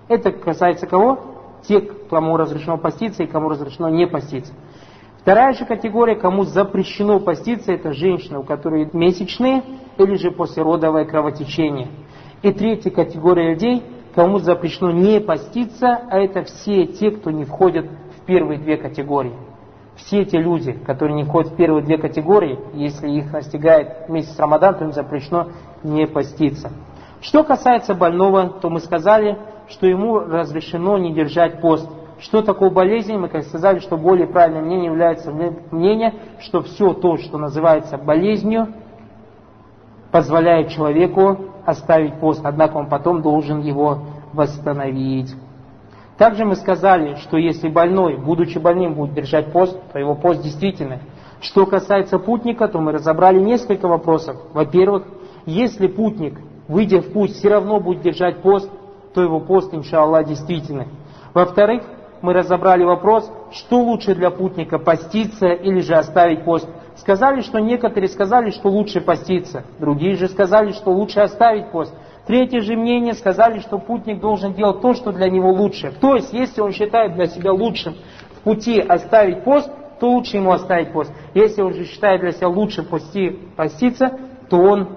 [0.09, 1.19] Это касается кого?
[1.67, 4.53] Тех, кому разрешено поститься и кому разрешено не поститься.
[5.19, 9.63] Вторая же категория, кому запрещено поститься, это женщины, у которой месячные
[9.99, 11.89] или же послеродовое кровотечение.
[12.43, 13.83] И третья категория людей,
[14.15, 19.35] кому запрещено не поститься, а это все те, кто не входят в первые две категории.
[19.97, 24.77] Все эти люди, которые не входят в первые две категории, если их настигает месяц Рамадан,
[24.77, 25.49] то им запрещено
[25.83, 26.73] не поститься.
[27.21, 31.89] Что касается больного, то мы сказали, что ему разрешено не держать пост.
[32.19, 33.17] Что такое болезнь?
[33.17, 38.69] Мы как сказали, что более правильным мнением является мнение, что все то, что называется болезнью,
[40.13, 43.99] позволяет человеку оставить пост, однако он потом должен его
[44.33, 45.35] восстановить.
[46.19, 51.01] Также мы сказали, что если больной, будучи больным, будет держать пост, то его пост действительно.
[51.41, 54.37] Что касается путника, то мы разобрали несколько вопросов.
[54.53, 55.05] Во-первых,
[55.47, 58.71] если путник, выйдя в путь, все равно будет держать пост,
[59.15, 60.87] то его пост, иншаллах, действительный.
[61.35, 61.83] Во-вторых,
[62.21, 66.69] мы разобрали вопрос, что лучше для путника, поститься или же оставить пост.
[66.97, 71.95] Сказали, что некоторые сказали, что лучше поститься, другие же сказали, что лучше оставить пост.
[72.27, 75.93] Третье же мнение сказали, что путник должен делать то, что для него лучше.
[76.01, 77.95] То есть, если он считает для себя лучшим
[78.37, 81.13] в пути оставить пост, то лучше ему оставить пост.
[81.35, 84.89] Если он же считает для себя лучше пости, поститься, то он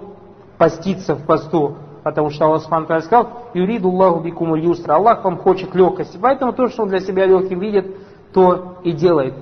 [0.58, 4.93] постится в посту потому что Аллах Субхану сказал, «Юриду Аллаху бикуму юстра».
[4.93, 6.19] Аллах вам хочет легкости.
[6.21, 7.97] Поэтому то, что он для себя легким видит,
[8.31, 9.34] то и делает.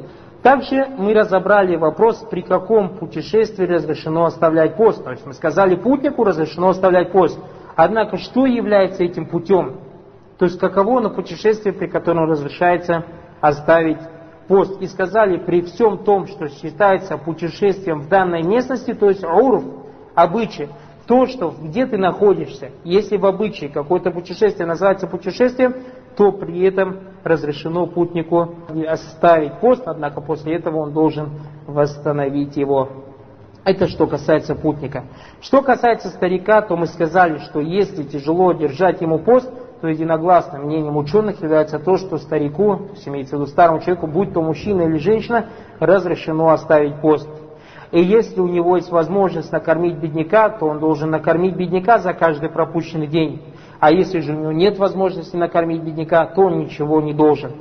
[0.43, 5.01] Также мы разобрали вопрос, при каком путешествии разрешено оставлять пост.
[5.01, 7.39] То есть мы сказали, путнику разрешено оставлять пост.
[7.77, 9.77] Однако, что является этим путем?
[10.37, 13.05] То есть, каково на путешествие, при котором разрешается
[13.39, 13.99] оставить
[14.49, 14.81] пост.
[14.81, 19.63] И сказали, при всем том, что считается путешествием в данной местности, то есть аурф,
[20.13, 20.67] обычай,
[21.07, 25.75] то, что где ты находишься, если в обычае какое-то путешествие называется путешествием,
[26.15, 28.55] то при этом разрешено путнику
[28.87, 31.29] оставить пост, однако после этого он должен
[31.67, 32.89] восстановить его.
[33.65, 35.05] Это что касается путника.
[35.41, 39.49] Что касается старика, то мы сказали, что если тяжело держать ему пост,
[39.79, 44.07] то единогласным мнением ученых является то, что старику, то есть имеется в виду старому человеку,
[44.07, 45.47] будь то мужчина или женщина,
[45.79, 47.29] разрешено оставить пост.
[47.91, 52.49] И если у него есть возможность накормить бедняка, то он должен накормить бедняка за каждый
[52.49, 53.41] пропущенный день.
[53.83, 57.51] А если же у него нет возможности накормить бедняка, то он ничего не должен.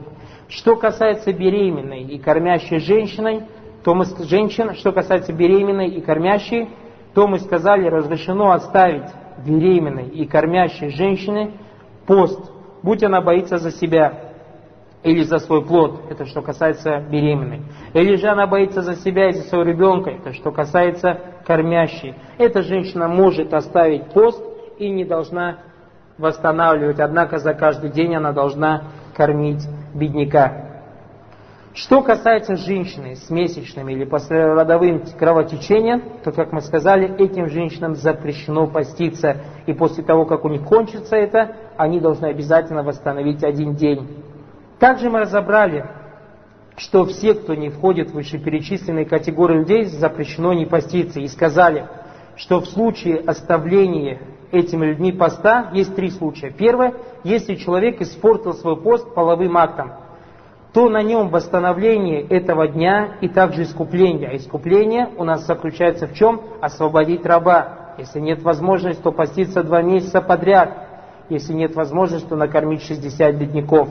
[0.47, 3.47] Что касается беременной и кормящей женщиной,
[3.83, 6.69] то мы, женщин, что касается беременной и кормящей,
[7.13, 9.11] то мы сказали, разрешено оставить
[9.45, 11.55] беременной и кормящей женщины
[12.07, 12.53] пост,
[12.85, 14.35] будь она боится за себя
[15.03, 17.63] или за свой плод, это что касается беременной.
[17.95, 22.15] Или же она боится за себя и за своего ребенка, это что касается кормящей.
[22.39, 24.41] Эта женщина может оставить пост
[24.79, 25.59] и не должна
[26.19, 30.73] восстанавливать, однако за каждый день она должна кормить бедняка.
[31.75, 38.67] Что касается женщины с месячным или послеродовым кровотечением, то, как мы сказали, этим женщинам запрещено
[38.67, 39.39] поститься.
[39.65, 44.07] И после того, как у них кончится это, они должны обязательно восстановить один день.
[44.79, 45.87] Также мы разобрали,
[46.77, 51.21] что все, кто не входит в вышеперечисленные категории людей, запрещено не поститься.
[51.21, 51.87] И сказали,
[52.37, 54.21] что в случае оставления
[54.53, 56.51] этими людьми поста есть три случая.
[56.51, 59.93] Первое, если человек испортил свой пост половым актом–
[60.73, 64.31] то на нем восстановление этого дня и также искупление.
[64.31, 66.41] А искупление у нас заключается в чем?
[66.61, 67.95] Освободить раба.
[67.99, 70.89] Если нет возможности, то поститься два месяца подряд.
[71.29, 73.91] Если нет возможности, то накормить 60 бедняков.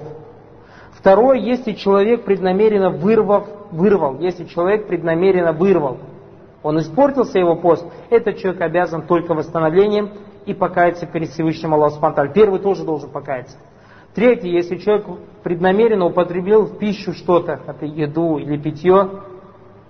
[0.93, 5.97] Второе, если человек преднамеренно вырвав, вырвал, если человек преднамеренно вырвал,
[6.61, 10.11] он испортился его пост, этот человек обязан только восстановлением
[10.45, 11.99] и покаяться перед Всевышним Аллаху
[12.33, 13.57] Первый тоже должен покаяться.
[14.13, 15.05] Третье, если человек
[15.43, 19.09] преднамеренно употребил в пищу что-то, это еду или питье,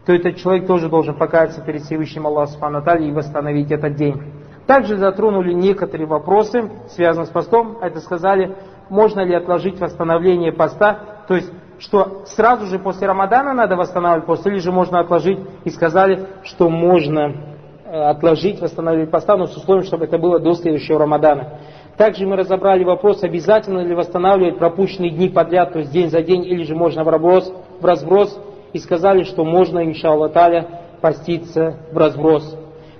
[0.05, 4.21] то этот человек тоже должен покаяться перед Всевышним Аллахом Субхану и восстановить этот день.
[4.67, 7.79] Также затронули некоторые вопросы, связанные с постом.
[7.81, 8.55] Это сказали,
[8.89, 14.45] можно ли отложить восстановление поста, то есть, что сразу же после Рамадана надо восстанавливать пост,
[14.45, 17.50] или же можно отложить, и сказали, что можно
[17.91, 21.59] отложить восстановление поста, но с условием, чтобы это было до следующего Рамадана.
[21.97, 26.45] Также мы разобрали вопрос, обязательно ли восстанавливать пропущенные дни подряд, то есть день за день,
[26.45, 28.39] или же можно в разброс, в разброс
[28.71, 30.67] и сказали, что можно, иншаллах таля,
[31.01, 32.57] поститься в разброс.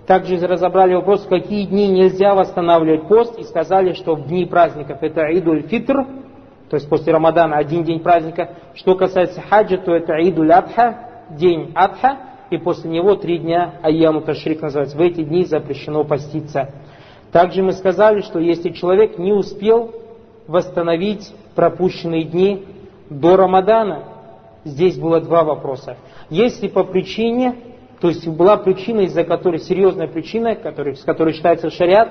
[0.07, 4.97] Также разобрали вопрос, в какие дни нельзя восстанавливать пост, и сказали, что в дни праздников
[5.01, 6.05] это Идуль Фитр,
[6.69, 8.49] то есть после Рамадана один день праздника.
[8.75, 12.17] Что касается хаджа, то это Идуль Адха, день Адха,
[12.51, 14.97] и после него три дня Айяму Ташрик называется.
[14.97, 16.69] В эти дни запрещено поститься.
[17.31, 19.95] Также мы сказали, что если человек не успел
[20.47, 22.65] восстановить пропущенные дни
[23.09, 24.03] до Рамадана,
[24.65, 25.95] здесь было два вопроса.
[26.29, 27.55] Если по причине,
[28.01, 32.09] то есть была причина, из-за которой, серьезная причина, который, с которой считается шариат,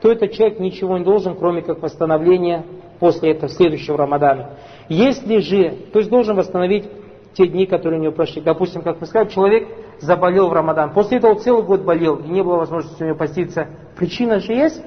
[0.00, 2.64] то этот человек ничего не должен, кроме как восстановления
[3.00, 4.52] после этого следующего Рамадана.
[4.88, 6.84] Если же, то есть должен восстановить
[7.34, 8.40] те дни, которые у него прошли.
[8.40, 9.68] Допустим, как мы сказали, человек
[10.00, 10.92] заболел в Рамадан.
[10.92, 13.68] После этого целый год болел, и не было возможности у него поститься.
[13.96, 14.82] Причина же есть,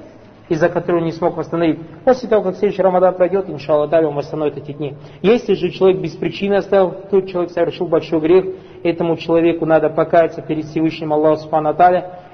[0.48, 1.78] из-за которой он не смог восстановить.
[2.04, 4.94] После того, как следующий Рамадан пройдет, иншаллах, далее он восстановит эти дни.
[5.22, 8.46] Если же человек без причины оставил, то человек совершил большой грех,
[8.82, 11.74] этому человеку надо покаяться перед Всевышним Аллаху Субхану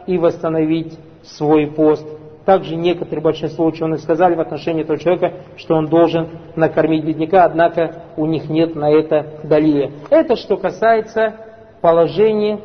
[0.07, 2.07] и восстановить свой пост.
[2.45, 8.03] Также некоторые, большинство ученых сказали в отношении этого человека, что он должен накормить бедняка, однако
[8.17, 9.93] у них нет на это далия.
[10.11, 11.35] Это что касается
[11.81, 12.61] положений,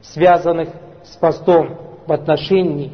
[0.00, 0.70] связанных
[1.04, 2.90] с постом в отношении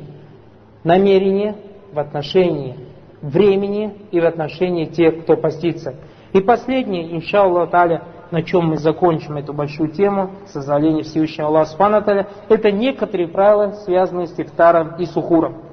[0.83, 1.57] намерения,
[1.93, 2.77] в отношении
[3.23, 5.95] времени и в отношении тех, кто постится.
[6.33, 8.03] И последнее, иншаллах таля,
[8.33, 14.27] на чем мы закончим эту большую тему, созволение Всевышнего Аллаха Субхану это некоторые правила, связанные
[14.27, 15.64] с ифтаром и сухуром.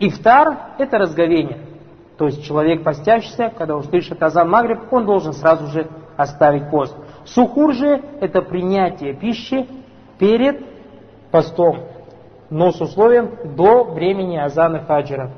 [0.00, 1.58] Ифтар– это разговение.
[2.16, 6.96] То есть человек постящийся, когда услышит азан магриб, он должен сразу же оставить пост.
[7.24, 9.68] Сухур же– это принятие пищи
[10.18, 10.64] перед
[11.30, 11.84] постом,
[12.50, 15.30] но с условием до времени азана фаджра.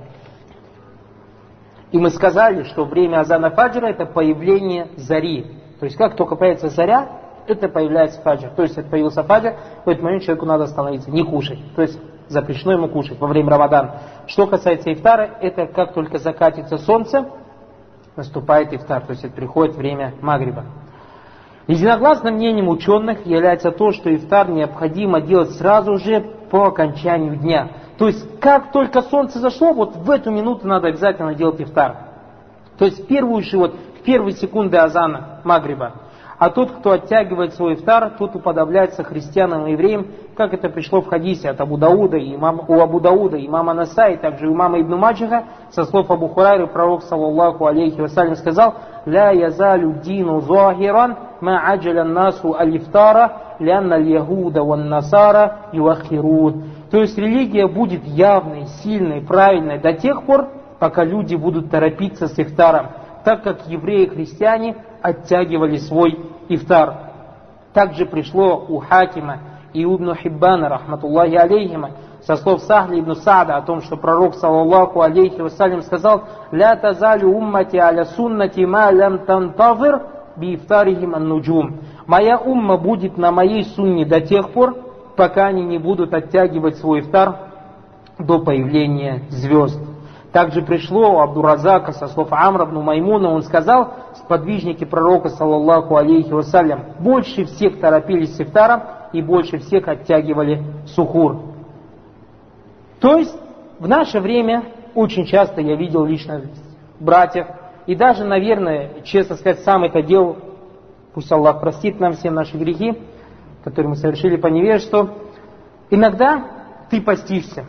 [1.92, 5.46] И мы сказали, что время азана фаджра– это появление зари.
[5.81, 7.09] То есть как только появится заря,
[7.46, 8.51] это появляется фаджр.
[8.55, 11.59] То есть это появился фаджр, в этот момент человеку надо остановиться, не кушать.
[11.75, 11.99] То есть
[12.31, 14.01] запрещено ему кушать во время Рамадана.
[14.27, 17.29] Что касается ифтара, это как только закатится солнце,
[18.16, 20.64] наступает ифтар, то есть это приходит время Магриба.
[21.66, 27.71] Единогласным мнением ученых является то, что ифтар необходимо делать сразу же по окончанию дня.
[27.99, 31.97] То есть, как только солнце зашло, вот в эту минуту надо обязательно делать ифтар.
[32.79, 35.95] То есть, в первую же, вот, в первые секунды азана Магриба.
[36.40, 41.07] А тот, кто оттягивает свой ифтар, тот уподобляется христианам и евреям, как это пришло в
[41.07, 44.81] хадисе от Абу Дауда, и имам, у Абу Дауда, имама Наса, и также у имама
[44.81, 48.74] Ибн Маджиха, со слов Абу Хурайры, пророк, саллаллаху алейхи вассалям, сказал,
[49.05, 56.70] «Ля язалю дину зуахиран, ма аджаля насу алифтара, лянна льягуда ван насара юахирун».
[56.90, 60.48] То есть религия будет явной, сильной, правильной до тех пор,
[60.79, 62.87] пока люди будут торопиться с ифтаром,
[63.25, 66.95] так как евреи и христиане оттягивали свой ифтар.
[67.73, 69.39] Также пришло у Хакима
[69.73, 71.91] и Ибн Хиббана, рахматуллахи алейхима,
[72.23, 77.29] со слов Сахли ибн Саада о том, что пророк, саллаллаху алейхи вассалям, сказал «Ля тазалю
[77.29, 80.03] уммати аля суннати ма лям тантавир
[80.37, 81.81] би ифтарихим аннуджум».
[82.07, 84.77] Моя умма будет на моей сунне до тех пор,
[85.17, 87.37] пока они не будут оттягивать свой ифтар
[88.19, 89.81] до появления звезд.
[90.33, 96.31] Также пришло у Абдуразака со слов Амра ибн Маймуна, он сказал, сподвижники пророка, саллаллаху алейхи
[96.31, 101.40] вассалям, больше всех торопились с ифтаром и больше всех оттягивали сухур.
[103.01, 103.37] То есть
[103.81, 106.43] в наше время очень часто я видел лично
[107.01, 107.47] братьев,
[107.87, 110.37] и даже, наверное, честно сказать, сам это делал,
[111.12, 112.97] пусть Аллах простит нам все наши грехи,
[113.64, 115.11] которые мы совершили по невежеству,
[115.90, 116.45] иногда
[116.88, 117.64] ты постишься,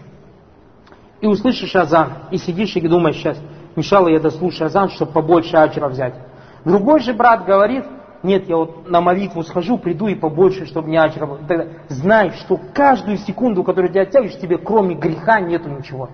[1.21, 3.39] и услышишь азан, и сидишь и думаешь сейчас,
[3.75, 6.15] мешало я дослушаю азан, чтобы побольше аджра взять.
[6.65, 7.85] Другой же брат говорит,
[8.23, 11.39] нет, я вот на молитву схожу, приду и побольше, чтобы не аджра было.
[11.89, 16.09] Знай, что каждую секунду, которую ты оттягиваешь, тебе кроме греха нету ничего.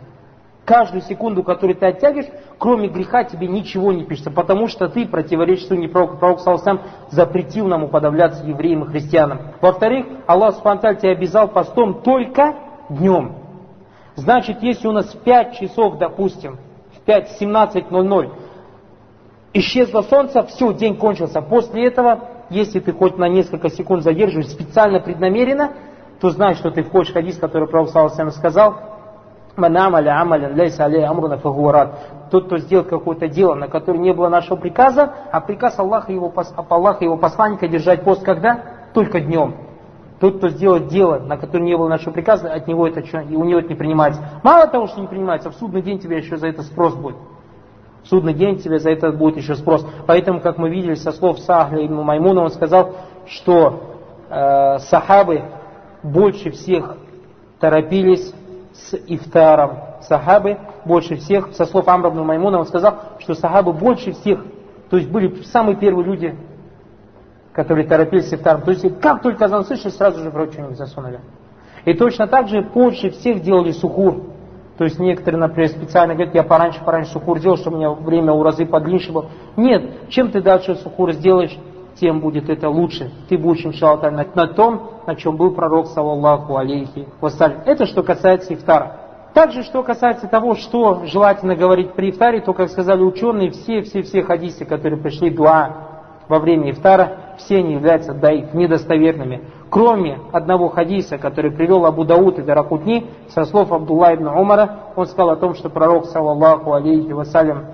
[0.65, 5.67] Каждую секунду, которую ты оттягиваешь, кроме греха тебе ничего не пишется, потому что ты противоречишь
[5.67, 6.17] суне пророка.
[6.17, 9.53] Пророк сам запретил нам уподобляться евреям и христианам.
[9.61, 12.55] Во-вторых, Аллах Субтитры тебя обязал постом только
[12.89, 13.36] днем.
[14.17, 16.57] Значит, если у нас в 5 часов, допустим,
[16.91, 18.31] в 5.17.00
[19.53, 21.39] исчезло солнце, все, день кончился.
[21.39, 25.73] После этого, если ты хоть на несколько секунд задерживаешь специально, преднамеренно,
[26.19, 28.75] то знаешь, что ты входишь в хадис, который Пророк Саласам сказал,
[29.55, 31.05] Манамаля амалян лейса алей.
[32.31, 36.33] Тот, кто сделал какое-то дело, на которое не было нашего приказа, а приказ Аллаха его,
[36.69, 38.61] Аллаха его посланника держать пост когда?
[38.95, 39.66] Только днем.
[40.19, 43.59] Тот, кто сделает дело, на которое не было нашего приказа, от него это, у него
[43.59, 44.21] это не принимается.
[44.43, 47.17] Мало того, что не принимается, в судный день тебе еще за это спрос будет.
[48.03, 49.85] В судный день тебе за это будет еще спрос.
[50.07, 52.95] Поэтому, как мы видели со слов Сахля ибн Маймуна, он сказал,
[53.27, 53.97] что
[54.29, 55.43] э, сахабы
[56.01, 56.97] больше всех
[57.59, 58.33] торопились
[58.73, 59.79] с ифтаром.
[60.01, 64.43] Сахабы больше всех, со слов Амра ибн Маймуна, он сказал, что сахабы больше всех,
[64.89, 66.35] то есть были самые первые люди,
[67.57, 68.61] которые торопились ифтаром.
[68.61, 71.19] То есть как только азан слышали, сразу же в рот что-нибудь засунули.
[71.85, 74.25] И точно так же позже всех делали сухур.
[74.77, 78.31] То есть некоторые, например, специально говорят, я пораньше, пораньше сухур делал, чтобы у меня время
[78.31, 79.25] у разы подлиннее было.
[79.55, 81.57] Нет, чем ты дальше сухур сделаешь,
[81.99, 83.09] тем будет это лучше.
[83.27, 87.61] Ты будешь, иншаллах, на, на том, на чем был пророк, саллаллаху алейхи вассалям.
[87.65, 88.97] Это что касается ифтара.
[89.33, 94.63] Также, что касается того, что желательно говорить при ифтаре, то, как сказали ученые, все-все-все хадисы,
[94.63, 95.86] которые пришли дуа
[96.27, 99.41] во время ифтара, все они являются даиф, недостоверными.
[99.69, 105.05] Кроме одного хадиса, который привел Абу Дауд и Даракутни, со слов Абдулла ибн Умара, он
[105.05, 107.65] сказал о том, что пророк, саллаллаху алейхи вассалям,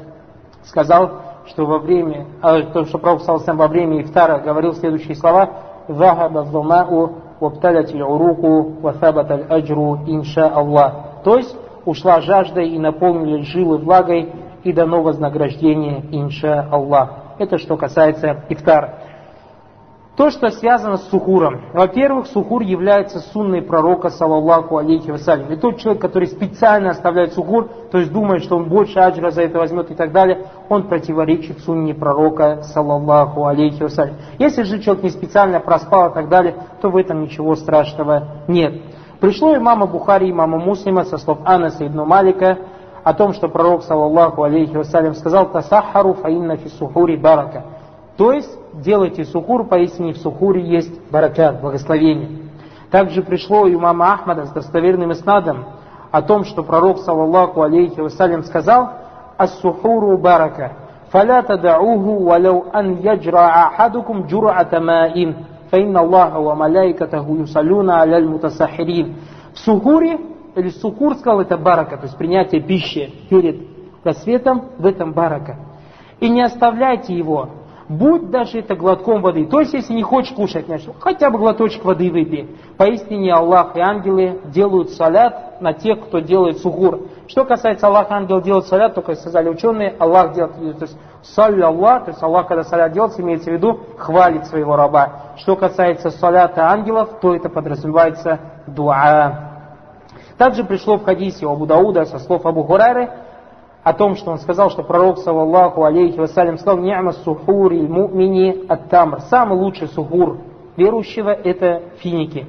[0.64, 1.12] сказал,
[1.48, 5.50] что во время, а, то, что пророк саллаллаху во время ифтара говорил следующие слова,
[5.88, 10.94] «Захаба зумау вабталят уруку вафабат аджру инша Аллах».
[11.24, 14.32] То есть, ушла жажда и наполнили жилы влагой,
[14.64, 17.23] и дано вознаграждение, инша Аллах.
[17.38, 19.00] Это что касается ифтара.
[20.16, 21.62] То, что связано с сухуром.
[21.74, 25.52] Во-первых, сухур является сунной пророка, саллаллаху алейхи вассалям.
[25.52, 29.42] И тот человек, который специально оставляет сухур, то есть думает, что он больше аджра за
[29.42, 34.18] это возьмет и так далее, он противоречит сунне пророка, саллаллаху алейхи вассалям.
[34.38, 38.84] Если же человек не специально проспал и так далее, то в этом ничего страшного нет.
[39.20, 42.58] Пришло имама Бухари, имама Муслима со слов Анаса ибн Малика
[43.04, 47.64] о том, что пророк, саллаллаху алейхи вассалям, сказал «Тасахару фаинна фи сухури барака».
[48.18, 52.30] То есть делайте сухур, поистине в сухуре есть баракат, благословение.
[52.92, 55.66] Также пришло у имама Ахмада с достоверным иснадом
[56.12, 58.92] о том, что пророк, саллаллаху алейхи вассалям, сказал
[59.38, 60.74] «Ас-сухуру барака,
[61.12, 69.16] тадауху валяу ан яджра ахадукум джур'ата маин, фаинна Аллаха ва маляйкатаху юсалюна аляль мутасахирин».
[69.54, 70.20] В сухуре,
[70.56, 73.62] или сухур сказал, это барака, то есть принятие пищи перед
[74.04, 75.58] рассветом, в этом барака.
[76.20, 77.50] И не оставляйте его,
[77.90, 79.46] будь даже это глотком воды.
[79.46, 82.56] То есть, если не хочешь кушать, значит, хотя бы глоточек воды выпей.
[82.78, 87.08] Поистине Аллах и ангелы делают салят на тех, кто делает сухур.
[87.28, 92.06] Что касается Аллаха, ангел делает салят, только сказали ученые, Аллах делает, то есть салля Аллах,
[92.06, 95.34] то есть Аллах, когда салят делается, имеется в виду, хвалит своего раба.
[95.38, 99.53] Что касается салята ангелов, то это подразумевается дуа.
[100.38, 103.10] Также пришло в хадисе у Абу Дауда со слов Абу Хурайры,
[103.84, 109.22] о том, что он сказал, что пророк, саллаллаху алейхи вассалям, сказал, «Ни'ма сухури мумини ат-тамр».
[109.30, 110.38] Самый лучший сухур
[110.78, 112.48] верующего– это финики.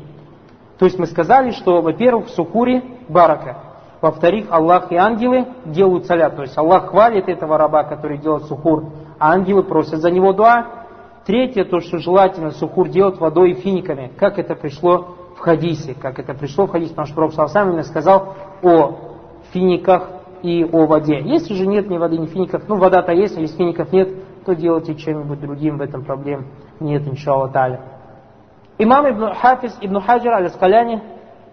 [0.79, 3.59] То есть мы сказали, что, во-первых, в сухуре барака.
[4.01, 6.37] Во-вторых, Аллах и ангелы делают салят.
[6.37, 8.85] То есть Аллах хвалит этого раба, который делает сухур,
[9.19, 10.67] а ангелы просят за него дуа.
[11.25, 14.13] Третье, то, что желательно сухур делать водой и финиками.
[14.19, 15.95] Как это пришло хадисе.
[15.95, 18.99] Как это пришло в хадисе, потому что Пророк Савсам сказал о
[19.53, 20.09] финиках
[20.43, 21.21] и о воде.
[21.21, 24.09] Если же нет ни воды, ни фиников, ну вода-то есть, а если фиников нет,
[24.45, 26.47] то делайте чем-нибудь другим, в этом проблем
[26.81, 27.81] нет, иншаллах таля.
[28.79, 31.03] Имам Ибн Хафиз Ибн Хаджар аль-Аскаляни,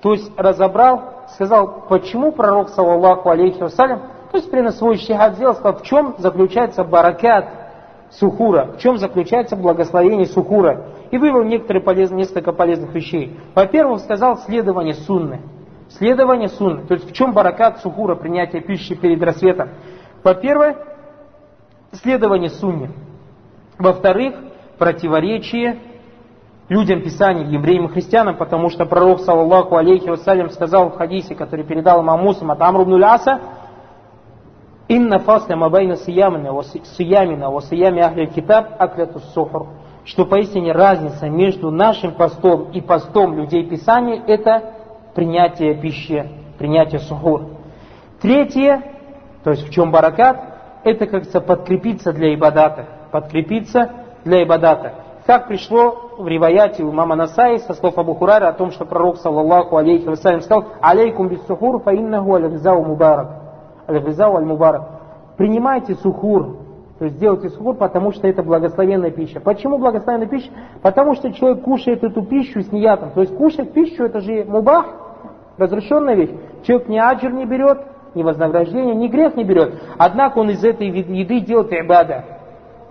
[0.01, 5.53] то есть разобрал, сказал, почему пророк, саллаллаху алейхи вассалям, то есть при свой щихад сделал,
[5.53, 7.45] сказал, в чем заключается баракат
[8.09, 10.85] сухура, в чем заключается благословение сухура.
[11.11, 13.37] И вывел некоторые полезные, несколько полезных вещей.
[13.53, 15.41] Во-первых, сказал следование сунны.
[15.89, 16.85] Следование сунны.
[16.87, 19.69] То есть в чем баракат сухура, принятие пищи перед рассветом.
[20.23, 20.77] Во-первых,
[21.91, 22.91] следование сунне.
[23.77, 24.35] Во-вторых,
[24.77, 25.79] противоречие
[26.69, 31.65] людям Писаний, евреям и христианам, потому что пророк, саллаллаху алейхи вассалям, сказал в хадисе, который
[31.65, 33.41] передал имам Мусlim от Амру Аса,
[34.87, 36.63] «Инна фасля мабайна сиямина,
[36.97, 39.67] сиямина, сиями ахли китаб акляту сухр».
[40.03, 44.73] Что поистине разница между нашим постом и постом людей Писания– это
[45.13, 46.27] принятие пищи,
[46.57, 47.43] принятие сухур.
[48.19, 48.81] Третье,
[49.43, 50.37] то есть в чем баракат,
[50.83, 52.85] это, как говорится, подкрепиться для ибадата.
[53.11, 53.91] Подкрепиться
[54.23, 54.93] для ибадата.
[55.25, 59.17] Как пришло в риваяте у мама Насаи со слов Абу Хурара о том, что пророк,
[59.17, 63.29] саллаллаху алейхи вассалям, сказал «Алейкум бис сухур фа иннаху аль-гзау мубарак».
[63.87, 64.89] Аль-гзау аль-мубарак.
[65.37, 66.57] Принимайте сухур,
[67.01, 69.39] то есть делайте сухур, потому что это благословенная пища.
[69.39, 70.51] Почему благословенная пища?
[70.83, 73.09] Потому что человек кушает эту пищу с ниятом.
[73.09, 74.85] То есть кушать пищу это же мубах,
[75.57, 76.29] разрешенная вещь.
[76.61, 77.79] Человек ни аджир не берет,
[78.13, 79.81] ни вознаграждение, ни грех не берет.
[79.97, 82.23] Однако он из этой еды делает ибада.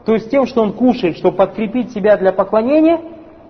[0.05, 2.99] То есть тем, что он кушает, чтобы подкрепить себя для поклонения,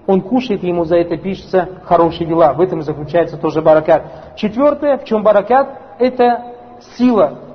[0.06, 2.52] он кушает, ему за это пишется хорошие дела.
[2.52, 4.36] В этом заключается тоже баракат.
[4.36, 6.54] Четвертое, в чем баракат, это
[6.98, 7.49] сила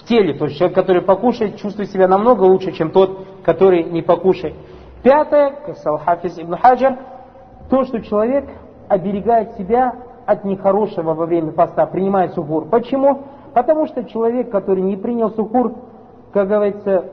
[0.00, 0.34] в теле.
[0.34, 4.54] То есть человек, который покушает, чувствует себя намного лучше, чем тот, который не покушает.
[5.02, 6.98] Пятое, сказал Хафиз Ибн Хаджар,
[7.70, 8.48] то, что человек
[8.88, 9.94] оберегает себя
[10.26, 12.66] от нехорошего во время поста, принимает сухур.
[12.66, 13.22] Почему?
[13.54, 15.74] Потому что человек, который не принял сухур,
[16.32, 17.04] как говорится,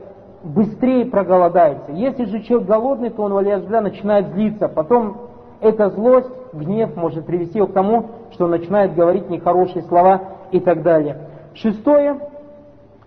[0.42, 1.92] быстрее проголодается.
[1.92, 4.68] Если же человек голодный, то он, валязбля, начинает злиться.
[4.68, 5.16] Потом
[5.60, 10.22] эта злость, гнев может привести его к тому, что он начинает говорить нехорошие слова
[10.52, 11.28] и так далее.
[11.54, 12.18] Шестое,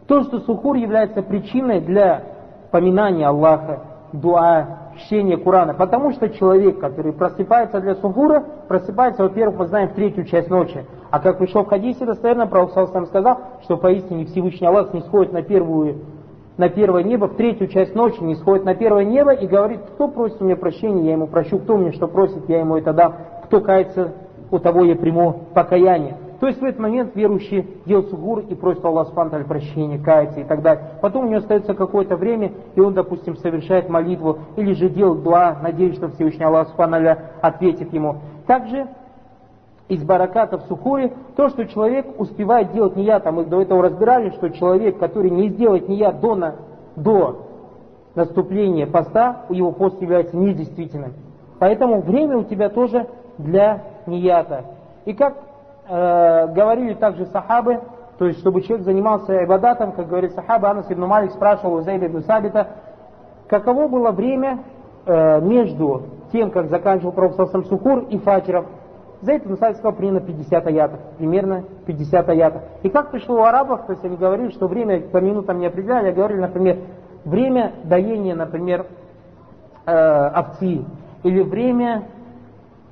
[0.08, 2.24] то, что сухур является причиной для
[2.72, 3.82] поминания Аллаха,
[4.14, 5.74] дуа, чтения Курана.
[5.74, 10.86] Потому что человек, который просыпается для сухура, просыпается, во-первых, мы знаем, в третью часть ночи.
[11.10, 15.34] А как пришел в хадисе, достоверно, Пророк сам сказал, что поистине Всевышний Аллах не сходит
[15.34, 15.97] на первую
[16.58, 20.08] на первое небо, в третью часть ночи не сходит на первое небо и говорит, кто
[20.08, 23.16] просит у меня прощения, я ему прощу, кто мне что просит, я ему это дам,
[23.45, 24.12] кто кается,
[24.52, 26.18] у того я приму покаяние.
[26.42, 30.44] То есть в этот момент верующий делает сугур и просит Аллах Спанталь прощения, кается и
[30.44, 30.86] так далее.
[31.00, 35.60] Потом у него остается какое-то время, и он, допустим, совершает молитву, или же делает дуа,
[35.62, 38.16] надеясь, что Всевышний Аллах Спанталь ответит ему.
[38.48, 38.88] Также
[39.88, 43.84] из бараката в сухуре, то, что человек успевает делать не я, там мы до этого
[43.84, 46.56] разбирали, что человек, который не сделает не я до, на,
[46.96, 47.46] до
[48.16, 51.14] наступления поста, его пост является недействительным.
[51.60, 53.06] Поэтому время у тебя тоже
[53.38, 54.66] для нията.
[55.06, 55.51] И как
[55.92, 57.82] э, говорили также сахабы,
[58.18, 62.08] то есть чтобы человек занимался ибадатом, как говорит сахаба, Анас ибн Малик спрашивал у Зайда
[62.08, 62.68] ибн Сабита,
[63.48, 64.60] каково было время
[65.06, 67.36] э, между тем, как заканчивал Пророк
[67.68, 68.68] Сухур и Фаджром,
[69.22, 71.00] за это Мусаль сказал примерно 50 аятов.
[71.18, 72.62] Примерно 50 аятов.
[72.82, 76.10] И как пришло у арабов, то есть они говорили, что время по минутам не определяли,
[76.10, 76.78] а говорили, например,
[77.24, 78.88] время доения, например,
[79.86, 80.86] э, овцы,
[81.24, 82.06] или время,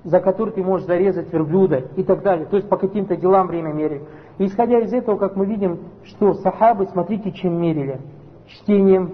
[0.03, 2.45] за которое ты можешь зарезать верблюда и так далее.
[2.45, 4.03] То есть по каким-то делам время мерили.
[4.37, 7.99] И исходя из этого, как мы видим, что сахабы, смотрите, чем мерили.
[8.47, 9.11] Чтением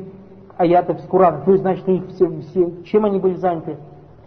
[0.57, 1.41] аятов с Курана.
[1.43, 3.77] То есть, значит, их все, все, чем они были заняты?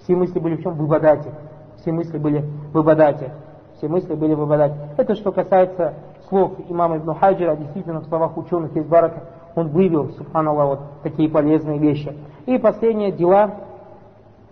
[0.03, 0.75] Все мысли были в чем?
[0.75, 1.33] В ибадате
[1.81, 3.31] все мысли были в Ибадате.
[3.77, 4.75] Все мысли были в Ибадате.
[4.97, 5.95] Это что касается
[6.29, 9.23] слов имама Ибн Хаджира, действительно в словах ученых из Барака,
[9.55, 12.15] он вывел, субханаллах, вот такие полезные вещи.
[12.47, 13.53] И последние дела,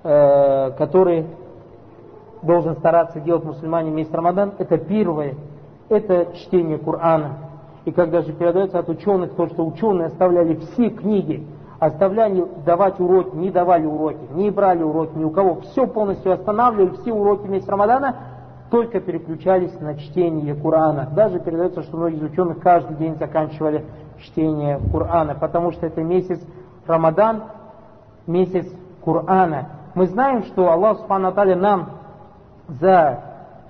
[0.03, 1.27] э, которые
[2.47, 5.35] должен стараться делать мусульмане месяц Рамадан, это первое,
[5.89, 7.39] это чтение Корана.
[7.85, 11.47] И как даже передается от ученых, то, что ученые оставляли все книги,
[11.79, 16.97] оставляли давать уроки, не давали уроки, не брали уроки ни у кого, все полностью останавливали,
[16.97, 18.17] все уроки месяца Рамадана,
[18.71, 21.09] только переключались на чтение Корана.
[21.15, 23.85] Даже передается, что многие из ученых каждый день заканчивали
[24.19, 26.41] чтение Корана, потому что это месяц
[26.87, 27.45] Рамадан,
[28.27, 28.67] месяц
[29.05, 29.69] Корана.
[29.95, 31.91] Мы знаем, что Аллах Субхану нам
[32.69, 33.21] за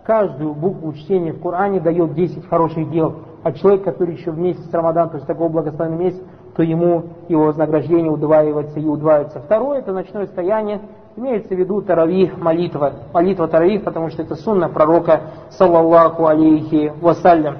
[0.05, 3.16] каждую букву чтения в Коране дает 10 хороших дел.
[3.42, 6.20] А человек, который еще в месяц Рамадан, то есть такой благословенный месяц,
[6.57, 9.40] то ему его вознаграждение удваивается и удваивается.
[9.40, 10.80] Второе, это ночное стояние,
[11.16, 12.92] имеется в виду таравих, молитва.
[13.12, 15.20] Молитва таравих, потому что это сунна пророка,
[15.51, 17.59] саллаллаху алейхи вассалям.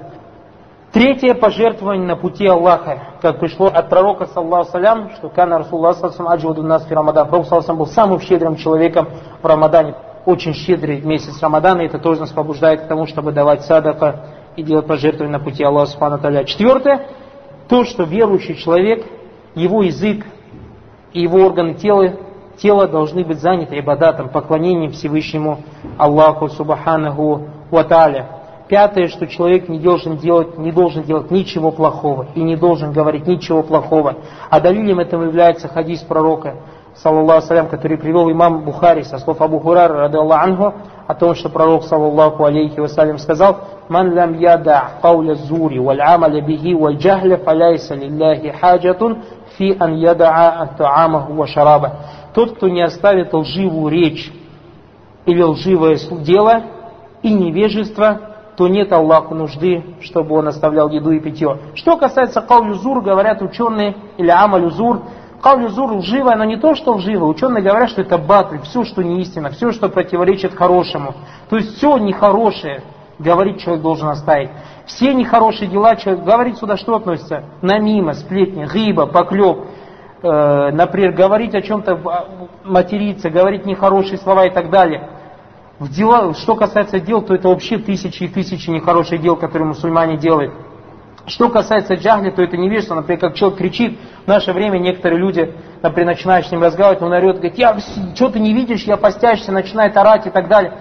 [0.93, 6.63] Третье пожертвование на пути Аллаха, как пришло от пророка, саллаху салям, что кана Расуллах саллаху
[6.63, 7.29] нас в Рамадан.
[7.29, 9.09] Пророк саллаху был самым щедрым человеком
[9.43, 9.95] в Рамадане.
[10.27, 14.25] Очень щедрый месяц Рамадана, и это тоже нас побуждает к тому, чтобы давать садака
[14.57, 17.07] и делать пожертвования на пути Аллаха Субхану Четвертое,
[17.69, 19.07] то, что верующий человек,
[19.55, 20.27] его язык
[21.13, 22.15] и его органы тела,
[22.59, 25.61] тела должны быть заняты ибадатом, поклонением Всевышнему
[25.97, 28.31] Аллаху Субханаху Ваталя.
[28.69, 33.29] Пятое, что человек не должен делать, не должен делать ничего плохого и не должен говорить
[33.29, 34.17] ничего плохого.
[34.51, 36.57] А далилем этого является хадис пророка,
[37.03, 40.75] саллаллаху салям, который привел имам Бухари со слов Абу Хурар, рады Аллаху,
[41.07, 46.41] о том, что пророк, саллаллаху алейхи вассалям, сказал, «Ман лам яда кауля зури валь амаля
[46.41, 49.23] бихи валь джахля фаляйса лилляхи хаджатун
[49.57, 51.93] фи ан ядаа таамаху ва шараба».
[52.35, 54.33] Тот, кто не оставит лживую речь
[55.27, 56.63] или лживое дело
[57.23, 58.21] и невежество,
[58.57, 61.59] то нет Аллаху нужды, чтобы он оставлял еду и питье.
[61.75, 65.03] Что касается каулю зур, говорят ученые, или амалю зур,
[65.43, 67.29] Каулю зур лживое, но не то, что лживое.
[67.29, 71.15] Ученые говорят, что это батль, все, что не истина, все, что противоречит хорошему.
[71.49, 72.83] То есть все нехорошее,
[73.19, 74.51] говорить человек должен оставить.
[74.87, 77.45] Все нехорошие дела, человек, говорить сюда что относится?
[77.63, 79.67] Намима, сплетни, гиба, поклеп,
[80.23, 82.29] э, например, говорить о чем-то, а,
[82.65, 85.11] материться, говорить нехорошие слова и так далее.
[85.79, 90.17] В дела, что касается дел, то это вообще тысячи и тысячи нехороших дел, которые мусульмане
[90.17, 90.55] делают.
[91.27, 92.95] Что касается джахли, то это невежество.
[92.95, 95.53] Например, как человек кричит, в наше время некоторые люди,
[95.83, 97.77] например, начинают с ним разговаривать, он орет, говорит, я,
[98.15, 100.73] что ты не видишь, я постяешься, начинает орать и так далее.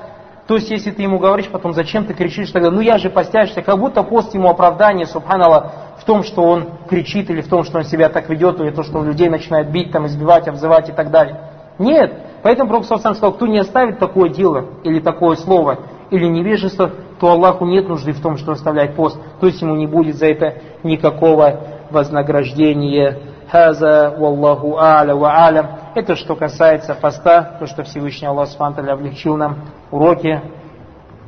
[0.48, 3.64] То есть, если ты ему говоришь потом, зачем ты кричишь, тогда, ну я же постяешься,
[3.64, 7.80] как будто пост ему оправдание, субханаллах, в том, что он кричит, или в том, что
[7.80, 10.92] он себя так ведет, или то, что он людей начинает бить, там, избивать, обзывать и
[10.92, 11.40] так далее.
[11.80, 12.14] Нет.
[12.44, 15.80] Поэтому Пророк сам сказал, кто не оставит такое дело, или такое слово,
[16.12, 19.18] или невежество, то Аллаху нет нужды в том, что оставляет пост.
[19.40, 21.60] То есть ему не будет за это никакого
[21.90, 23.20] вознаграждения.
[23.50, 25.68] Хаза валлаху а'ля ва алям.
[25.94, 29.58] Это что касается поста, то, что Всевышний Аллах Субтитры облегчил нам
[29.92, 30.42] уроки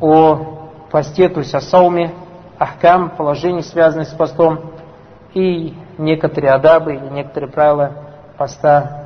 [0.01, 2.11] о посте, то есть о сауме,
[2.59, 4.71] ахкам, положений, связанных с постом,
[5.33, 7.91] и некоторые адабы или некоторые правила
[8.37, 9.03] поста.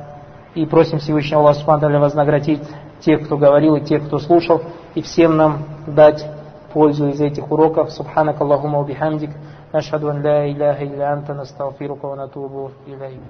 [0.54, 2.62] И просим Всевышнего Аллаха Субтитры вознаградить
[3.00, 4.62] тех, кто говорил, и тех, кто слушал,
[4.94, 6.26] и всем нам дать
[6.73, 7.91] пользу из этих уроков.
[7.91, 9.31] Субханак Аллахума бихамдик.
[9.73, 13.21] Нашхаду ан ла иляха илля анта настафирука ва натубу илейк.